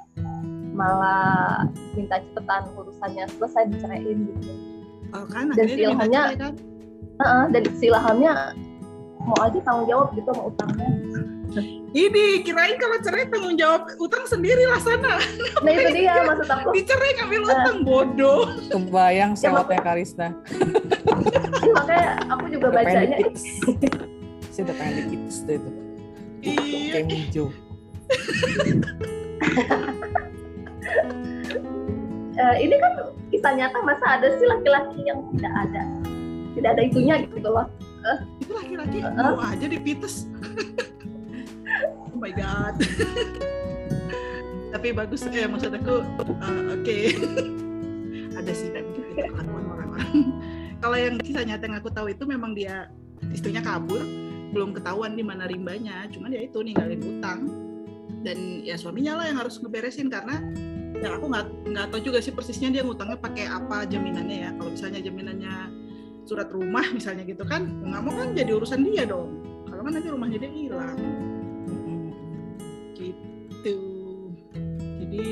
malah 0.76 1.64
minta 1.96 2.20
cepetan 2.20 2.68
urusannya 2.76 3.24
selesai 3.40 3.72
diceraiin 3.72 4.18
gitu. 4.28 4.52
Oh, 5.16 5.24
kan 5.32 5.48
Dan 5.56 5.66
cerai 5.72 6.36
kan 6.36 6.54
Heeh, 7.16 7.44
dan 7.52 7.64
si 7.80 7.86
Ilhamnya 7.88 8.34
mau 9.24 9.38
aja 9.42 9.60
tanggung 9.64 9.88
jawab 9.88 10.14
gitu 10.14 10.30
sama 10.30 10.44
utangnya. 10.52 10.90
Ini 11.96 12.44
kirain 12.44 12.76
kalau 12.76 13.00
cerai 13.00 13.32
tanggung 13.32 13.56
jawab 13.56 13.88
utang 14.04 14.28
sendiri 14.28 14.68
lah 14.68 14.80
sana. 14.84 15.16
Nah 15.64 15.72
itu 15.72 15.90
dia 15.96 16.28
maksud 16.28 16.52
aku. 16.52 16.76
Dicerai 16.76 17.12
ngambil 17.16 17.42
utang 17.48 17.80
bodoh. 17.88 18.52
Kebayang 18.68 19.32
Ya, 19.40 19.40
sewotnya 19.40 19.80
Karisna. 19.80 20.36
Iya, 21.64 21.72
makanya 21.72 22.10
aku 22.36 22.46
juga 22.52 22.68
pengen 22.76 23.08
bacanya. 23.08 23.18
dikits 23.24 23.44
sih 24.52 24.62
udah 24.68 24.76
pengen 24.76 24.94
dikits 25.08 25.38
tuh 25.48 25.56
itu. 25.56 25.70
Iya. 26.44 26.92
Kayak 26.92 27.06
hijau. 27.16 27.48
Eh, 32.36 32.56
ini 32.60 32.76
kan 32.76 32.94
kisah 33.32 33.54
nyata 33.56 33.80
masa 33.88 34.20
ada 34.20 34.28
sih 34.36 34.44
laki-laki 34.44 35.00
yang 35.08 35.24
tidak 35.32 35.54
ada 35.56 35.84
tidak 36.56 36.70
ada 36.80 36.82
itunya 36.88 37.16
gitu 37.28 37.50
loh. 37.52 37.68
Itu 38.42 38.52
laki-laki 38.56 38.98
Heeh. 39.04 39.14
mau 39.16 39.40
aja 39.44 39.66
dipites. 39.68 40.26
Oh 42.16 42.24
my 42.24 42.32
god. 42.32 42.80
Tapi 44.74 44.88
bagus 44.96 45.28
eh 45.28 45.44
maksud 45.44 45.76
aku 45.76 46.00
eh, 46.00 46.64
oke. 46.72 46.98
Ada 48.40 48.52
sih 48.56 48.72
kayak 48.72 48.88
gitu. 48.96 49.00
Kelakuan 49.20 49.68
orang-orang 49.68 50.00
kalau 50.80 51.02
yang 51.02 51.18
kisah 51.20 51.42
nyata 51.42 51.66
yang 51.66 51.78
aku 51.82 51.90
tahu 51.92 52.08
itu 52.14 52.24
memang 52.30 52.54
dia 52.54 52.88
istrinya 53.34 53.60
kabur. 53.60 54.00
Belum 54.54 54.72
ketahuan 54.72 55.18
di 55.18 55.26
mana 55.26 55.50
rimbanya. 55.50 56.08
Cuman 56.14 56.32
ya 56.32 56.46
itu 56.46 56.62
ninggalin 56.62 57.02
utang. 57.04 57.50
Dan 58.24 58.62
ya 58.62 58.78
suaminya 58.78 59.20
lah 59.20 59.26
yang 59.28 59.38
harus 59.42 59.58
ngeberesin 59.58 60.08
karena 60.08 60.40
ya 61.02 61.20
aku 61.20 61.28
nggak 61.28 61.46
nggak 61.74 61.86
tahu 61.92 62.02
juga 62.06 62.24
sih 62.24 62.32
persisnya 62.32 62.72
dia 62.72 62.82
ngutangnya 62.86 63.20
pakai 63.20 63.50
apa 63.50 63.90
jaminannya 63.90 64.38
ya. 64.46 64.50
Kalau 64.56 64.72
misalnya 64.72 65.02
jaminannya 65.02 65.56
surat 66.26 66.50
rumah 66.50 66.86
misalnya 66.90 67.24
gitu 67.24 67.46
kan 67.46 67.70
nggak 67.86 68.02
mau 68.02 68.14
kan 68.14 68.34
jadi 68.34 68.52
urusan 68.58 68.82
dia 68.86 69.06
dong. 69.06 69.42
Kalau 69.70 69.82
kan 69.86 69.92
nanti 69.94 70.10
rumahnya 70.10 70.38
dia 70.42 70.52
hilang. 70.52 70.98
Gitu. 72.98 73.78
Jadi 75.06 75.24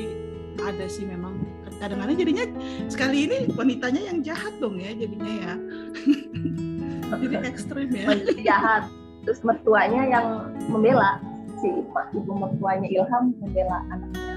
ada 0.62 0.86
sih 0.86 1.04
memang 1.04 1.42
kadang-kadang 1.82 2.16
jadinya 2.16 2.44
sekali 2.86 3.26
ini 3.26 3.38
wanitanya 3.58 4.02
yang 4.14 4.18
jahat 4.22 4.54
dong 4.62 4.78
ya 4.78 4.94
jadinya 4.94 5.32
ya. 5.34 5.54
Jadi 7.20 7.36
ekstrim 7.46 7.88
ya. 7.94 8.10
Menjadi 8.10 8.42
jahat. 8.42 8.82
Terus 9.24 9.40
mertuanya 9.46 10.02
yang 10.08 10.26
membela 10.66 11.22
si 11.60 11.68
ibu 12.16 12.32
mertuanya 12.32 12.88
Ilham 12.90 13.32
membela 13.40 13.80
anaknya. 13.88 14.34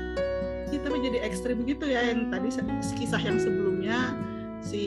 Ya, 0.68 0.80
tapi 0.84 1.00
jadi 1.00 1.24
ekstrim 1.24 1.64
gitu 1.64 1.88
ya 1.88 2.12
yang 2.12 2.28
tadi 2.28 2.52
kisah 3.00 3.24
yang 3.24 3.40
sebelumnya 3.40 4.14
si 4.60 4.84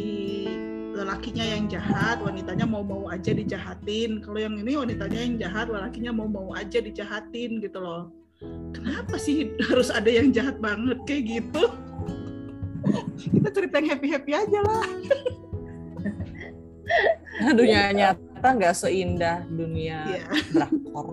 lelakinya 1.00 1.40
yang 1.40 1.64
jahat, 1.72 2.20
wanitanya 2.20 2.68
mau-mau 2.68 3.08
aja 3.08 3.32
dijahatin. 3.32 4.20
Kalau 4.20 4.36
yang 4.36 4.60
ini 4.60 4.76
wanitanya 4.76 5.18
yang 5.24 5.34
jahat, 5.40 5.72
lelakinya 5.72 6.12
mau-mau 6.12 6.52
aja 6.52 6.84
dijahatin 6.84 7.64
gitu 7.64 7.80
loh. 7.80 8.12
Kenapa 8.76 9.16
sih 9.16 9.56
harus 9.68 9.88
ada 9.88 10.08
yang 10.12 10.28
jahat 10.28 10.60
banget 10.60 11.00
kayak 11.08 11.24
gitu? 11.40 11.64
Kita 13.32 13.48
cerita 13.48 13.80
yang 13.80 13.88
happy-happy 13.96 14.32
aja 14.36 14.60
lah. 14.60 14.86
dunia 17.54 17.94
nyata 17.94 18.48
nggak 18.56 18.74
seindah 18.74 19.46
dunia 19.46 20.02
Iya. 20.10 20.24
drakor 20.50 21.06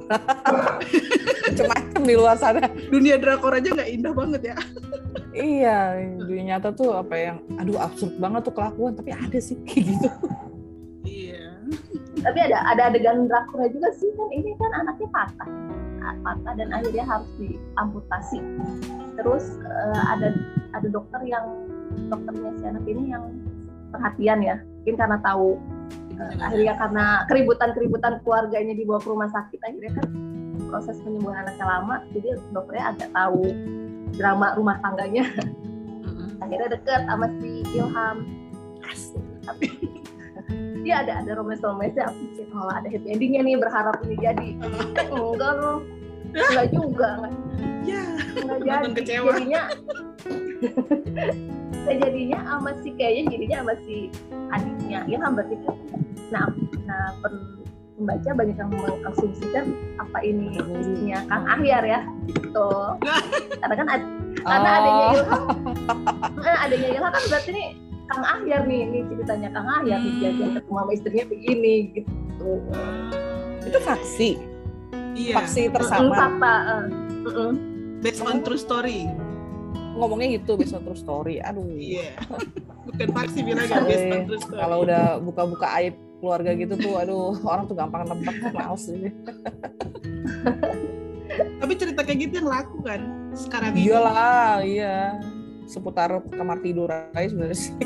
macam-macam 1.47 2.02
di 2.02 2.15
luar 2.17 2.36
sana 2.36 2.65
Dunia 2.89 3.15
drakor 3.21 3.54
aja 3.54 3.69
nggak 3.71 3.89
indah 3.93 4.13
banget 4.13 4.41
ya. 4.54 4.58
Iya 5.38 5.78
dunia 6.17 6.58
nyata 6.58 6.73
tuh 6.73 6.97
apa 6.97 7.15
yang 7.15 7.38
aduh 7.62 7.78
absurd 7.78 8.17
banget 8.17 8.41
tuh 8.50 8.54
kelakuan 8.58 8.93
tapi 8.97 9.13
ada 9.13 9.39
sih 9.39 9.58
kayak 9.65 9.84
gitu. 9.93 10.10
Iya. 11.08 11.43
tapi 12.17 12.39
ada 12.43 12.58
ada 12.67 12.82
adegan 12.91 13.30
drakurnya 13.30 13.69
juga 13.71 13.89
sih 13.95 14.10
kan 14.17 14.30
ini 14.34 14.52
kan 14.58 14.71
anaknya 14.84 15.08
patah. 15.13 15.50
Ah, 16.02 16.15
patah 16.23 16.54
dan 16.56 16.71
akhirnya 16.71 17.04
harus 17.04 17.30
diamputasi. 17.39 18.39
Terus 19.15 19.45
eh, 19.63 20.02
ada 20.12 20.28
ada 20.76 20.88
dokter 20.89 21.21
yang 21.23 21.45
dokternya 22.10 22.52
si 22.60 22.63
anak 22.67 22.86
ini 22.89 23.04
yang 23.13 23.23
perhatian 23.91 24.39
ya 24.43 24.56
mungkin 24.60 25.04
karena 25.04 25.17
tahu 25.19 25.60
eh, 26.15 26.34
akhirnya 26.39 26.73
karena 26.80 27.06
keributan-keributan 27.28 28.13
keluarganya 28.23 28.73
dibawa 28.76 29.00
ke 29.04 29.08
rumah 29.12 29.30
sakit 29.32 29.60
akhirnya 29.63 29.91
kan 30.00 30.08
proses 30.71 30.95
penyembuhan 31.04 31.43
anaknya 31.43 31.65
lama 31.67 31.95
jadi 32.15 32.28
dokternya 32.52 32.86
agak 32.95 33.10
tahu 33.12 33.43
drama 34.15 34.55
rumah 34.55 34.77
tangganya. 34.79 35.25
Akhirnya 36.39 36.67
deket 36.71 37.01
sama 37.09 37.27
si 37.41 37.65
Ilham. 37.75 38.17
Asik. 38.85 39.23
dia 40.87 41.03
ada 41.03 41.19
ada 41.19 41.35
romance 41.35 41.59
romance 41.59 41.99
aku 41.99 42.15
pikir 42.31 42.47
oh 42.55 42.71
ada 42.71 42.87
happy 42.87 43.07
endingnya 43.11 43.43
nih 43.43 43.55
berharap 43.59 43.99
ini 44.07 44.15
jadi. 44.21 44.47
Enggak 45.11 45.51
loh. 45.59 45.83
Enggak 46.31 46.67
juga. 46.71 47.09
Enggak, 47.19 47.31
Ya. 47.83 48.03
enggak 48.39 48.57
jadi. 48.63 48.87
kecewa. 48.95 49.31
jadinya 49.35 49.61
Eh, 51.87 51.95
jadinya 52.03 52.39
sama 52.43 52.71
si 52.83 52.89
kayaknya 52.99 53.23
jadinya 53.31 53.57
sama 53.63 53.73
si 53.87 53.95
adiknya. 54.51 54.99
Ilham 55.07 55.31
berarti 55.35 55.55
kan 55.63 55.75
nah 56.27 56.43
nah 56.83 57.15
pen- 57.23 57.66
pembaca 57.97 58.29
banyak 58.31 58.55
yang 58.55 58.69
mengasumsikan 58.69 59.65
apa 59.97 60.17
ini 60.21 60.53
istrinya 60.53 61.19
Kang 61.25 61.45
Ahyar 61.49 61.83
ya 61.83 61.99
gitu 62.29 62.69
karena 63.62 63.75
kan 63.75 63.88
ad- 63.89 64.12
karena 64.39 64.69
adanya 64.71 65.03
Oh. 65.03 65.13
Ilham 65.17 65.41
adanya 66.60 66.88
Ilham 66.91 67.10
kan 67.10 67.23
berarti 67.25 67.49
nih 67.51 67.67
Kang 68.07 68.23
Ahyar 68.23 68.62
nih 68.63 68.79
ini 68.83 68.99
ceritanya 69.07 69.49
Kang 69.49 69.67
Ahyar 69.67 69.97
Hmm. 69.97 70.13
dia 70.15 70.29
ketemu 70.31 70.62
sama 70.71 70.91
istrinya 70.91 71.25
begini 71.25 71.73
gitu 71.91 72.49
itu 73.63 73.79
faksi 73.81 74.29
Iya. 75.12 75.33
faksi 75.36 75.62
Mm, 75.63 75.73
tersama 75.73 76.13
fakta 76.13 76.53
eh. 76.53 76.83
Mm-mm. 77.25 77.51
Based 77.99 78.21
on 78.21 78.39
true 78.39 78.55
story. 78.55 79.10
ngomongnya 79.97 80.38
gitu 80.38 80.53
based 80.53 80.71
on 80.71 80.86
true 80.86 80.93
story 80.95 81.41
aduh 81.41 81.65
Iya. 81.67 82.13
Bukan 82.88 83.10
faksi 83.12 83.41
bilang 83.41 83.65
ya 83.65 83.81
based 83.81 84.05
on 84.07 84.21
true 84.23 84.38
story. 84.39 84.62
kalau 84.62 84.77
udah 84.79 85.17
buka-buka 85.17 85.67
aib 85.75 85.97
keluarga 86.17 86.51
gitu 86.58 86.73
tuh 86.75 86.93
aduh 86.97 87.38
orang 87.45 87.63
tuh 87.69 87.75
gampang 87.77 88.10
nebak 88.10 88.36
males 88.53 88.84
sih 88.86 89.13
Tapi 91.62 91.73
cerita 91.77 92.01
kayak 92.01 92.19
gitu 92.30 92.34
yang 92.41 92.49
laku 92.49 92.77
kan 92.82 93.01
sekarang 93.38 93.77
ini. 93.77 93.91
iyalah 93.91 94.65
iya 94.65 95.21
seputar 95.69 96.23
kamar 96.34 96.58
tidur 96.63 96.89
aja 96.89 97.27
sebenarnya 97.30 97.58
sih 97.60 97.73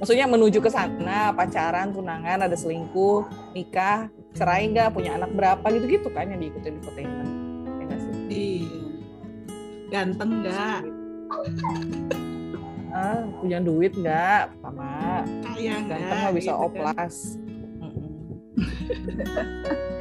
maksudnya 0.00 0.26
menuju 0.26 0.58
ke 0.58 0.70
sana 0.72 1.30
pacaran 1.30 1.94
tunangan 1.94 2.48
ada 2.48 2.56
selingkuh 2.56 3.28
nikah 3.54 4.10
cerai 4.34 4.68
nggak 4.72 4.92
punya 4.92 5.16
anak 5.16 5.30
berapa 5.32 5.64
gitu 5.78 5.86
gitu 6.00 6.08
kan 6.12 6.28
yang 6.28 6.40
diikutin 6.42 6.76
di 6.76 6.82
ya 7.86 7.96
sih 7.96 8.14
Iya. 8.26 8.82
Ganteng 9.86 10.42
nggak? 10.42 10.80
ah 12.96 13.20
punya 13.36 13.58
duit 13.60 13.92
nggak 13.94 14.48
pertama 14.50 15.20
Kaya 15.44 15.72
nggak? 15.76 15.98
ganteng 16.00 16.18
mah 16.18 16.32
bisa 16.32 16.48
gitu 16.48 16.56
kan. 16.56 16.66
oplas 16.66 17.14
Mm-mm. 17.76 18.08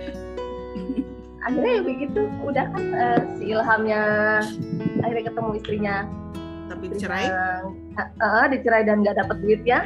akhirnya 1.41 1.71
ya 1.71 1.81
begitu 1.83 2.21
udah 2.41 2.65
kan 2.67 2.83
eh, 2.91 3.21
si 3.35 3.43
Ilhamnya 3.47 4.01
akhirnya 4.99 5.23
ketemu 5.25 5.49
istrinya 5.53 5.95
Tapi 6.65 6.83
istrinya 6.87 6.99
cerai. 6.99 7.25
eh, 7.29 7.61
eh, 8.01 8.45
dicerai 8.49 8.83
dan 8.83 8.97
nggak 8.99 9.17
dapat 9.19 9.37
duit 9.39 9.61
ya 9.61 9.85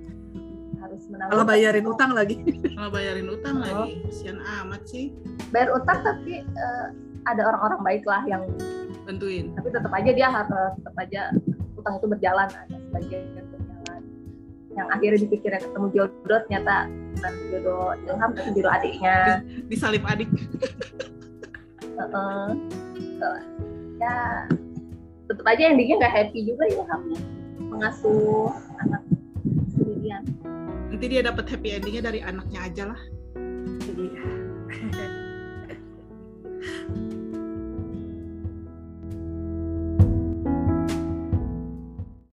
harus 0.80 1.02
menanggung 1.06 1.32
Kalau 1.34 1.44
bayarin 1.44 1.84
utang 1.84 2.10
lagi. 2.12 2.36
Malah 2.70 2.90
bayarin 2.90 3.26
utang 3.26 3.56
lagi. 3.58 3.98
Kasian 4.06 4.38
amat 4.38 4.82
sih. 4.86 5.10
bayar 5.50 5.68
utang 5.72 5.98
tapi 6.00 6.40
eh, 6.40 6.86
ada 7.24 7.42
orang-orang 7.44 7.80
baik 7.82 8.04
lah 8.04 8.22
yang 8.24 8.42
Bantuin. 9.02 9.50
tapi 9.52 9.68
tetap 9.68 9.92
aja 9.92 10.10
dia 10.10 10.28
harus 10.28 10.50
tetap 10.76 10.94
aja 10.96 11.22
utang 11.86 12.02
itu 12.02 12.06
berjalan 12.10 12.48
ada 12.50 12.76
sebagian 12.90 13.22
yang 13.38 13.46
berjalan 13.54 14.00
yang 14.74 14.86
akhirnya 14.90 15.18
dipikirnya 15.22 15.60
ketemu 15.62 15.86
jodoh 15.94 16.38
ternyata 16.50 16.74
bukan 17.14 17.32
jodoh 17.54 17.86
Ilham 18.02 18.30
tapi 18.34 18.50
jodoh 18.58 18.72
adiknya 18.74 19.18
Disalip 19.70 20.02
adik. 20.02 20.26
Heeh. 21.96 22.46
Gitu. 22.98 23.30
ya 24.02 24.44
tetap 25.30 25.46
aja 25.46 25.62
endingnya 25.70 25.96
nggak 26.02 26.14
happy 26.18 26.42
juga 26.42 26.66
Ilhamnya 26.74 27.20
mengasuh 27.70 28.50
anak 28.82 29.02
sendirian 29.70 30.26
Nanti 30.90 31.06
dia 31.06 31.22
dapat 31.22 31.46
happy 31.46 31.68
endingnya 31.70 32.08
dari 32.08 32.20
anaknya 32.24 32.60
aja 32.66 32.82
lah. 32.90 33.00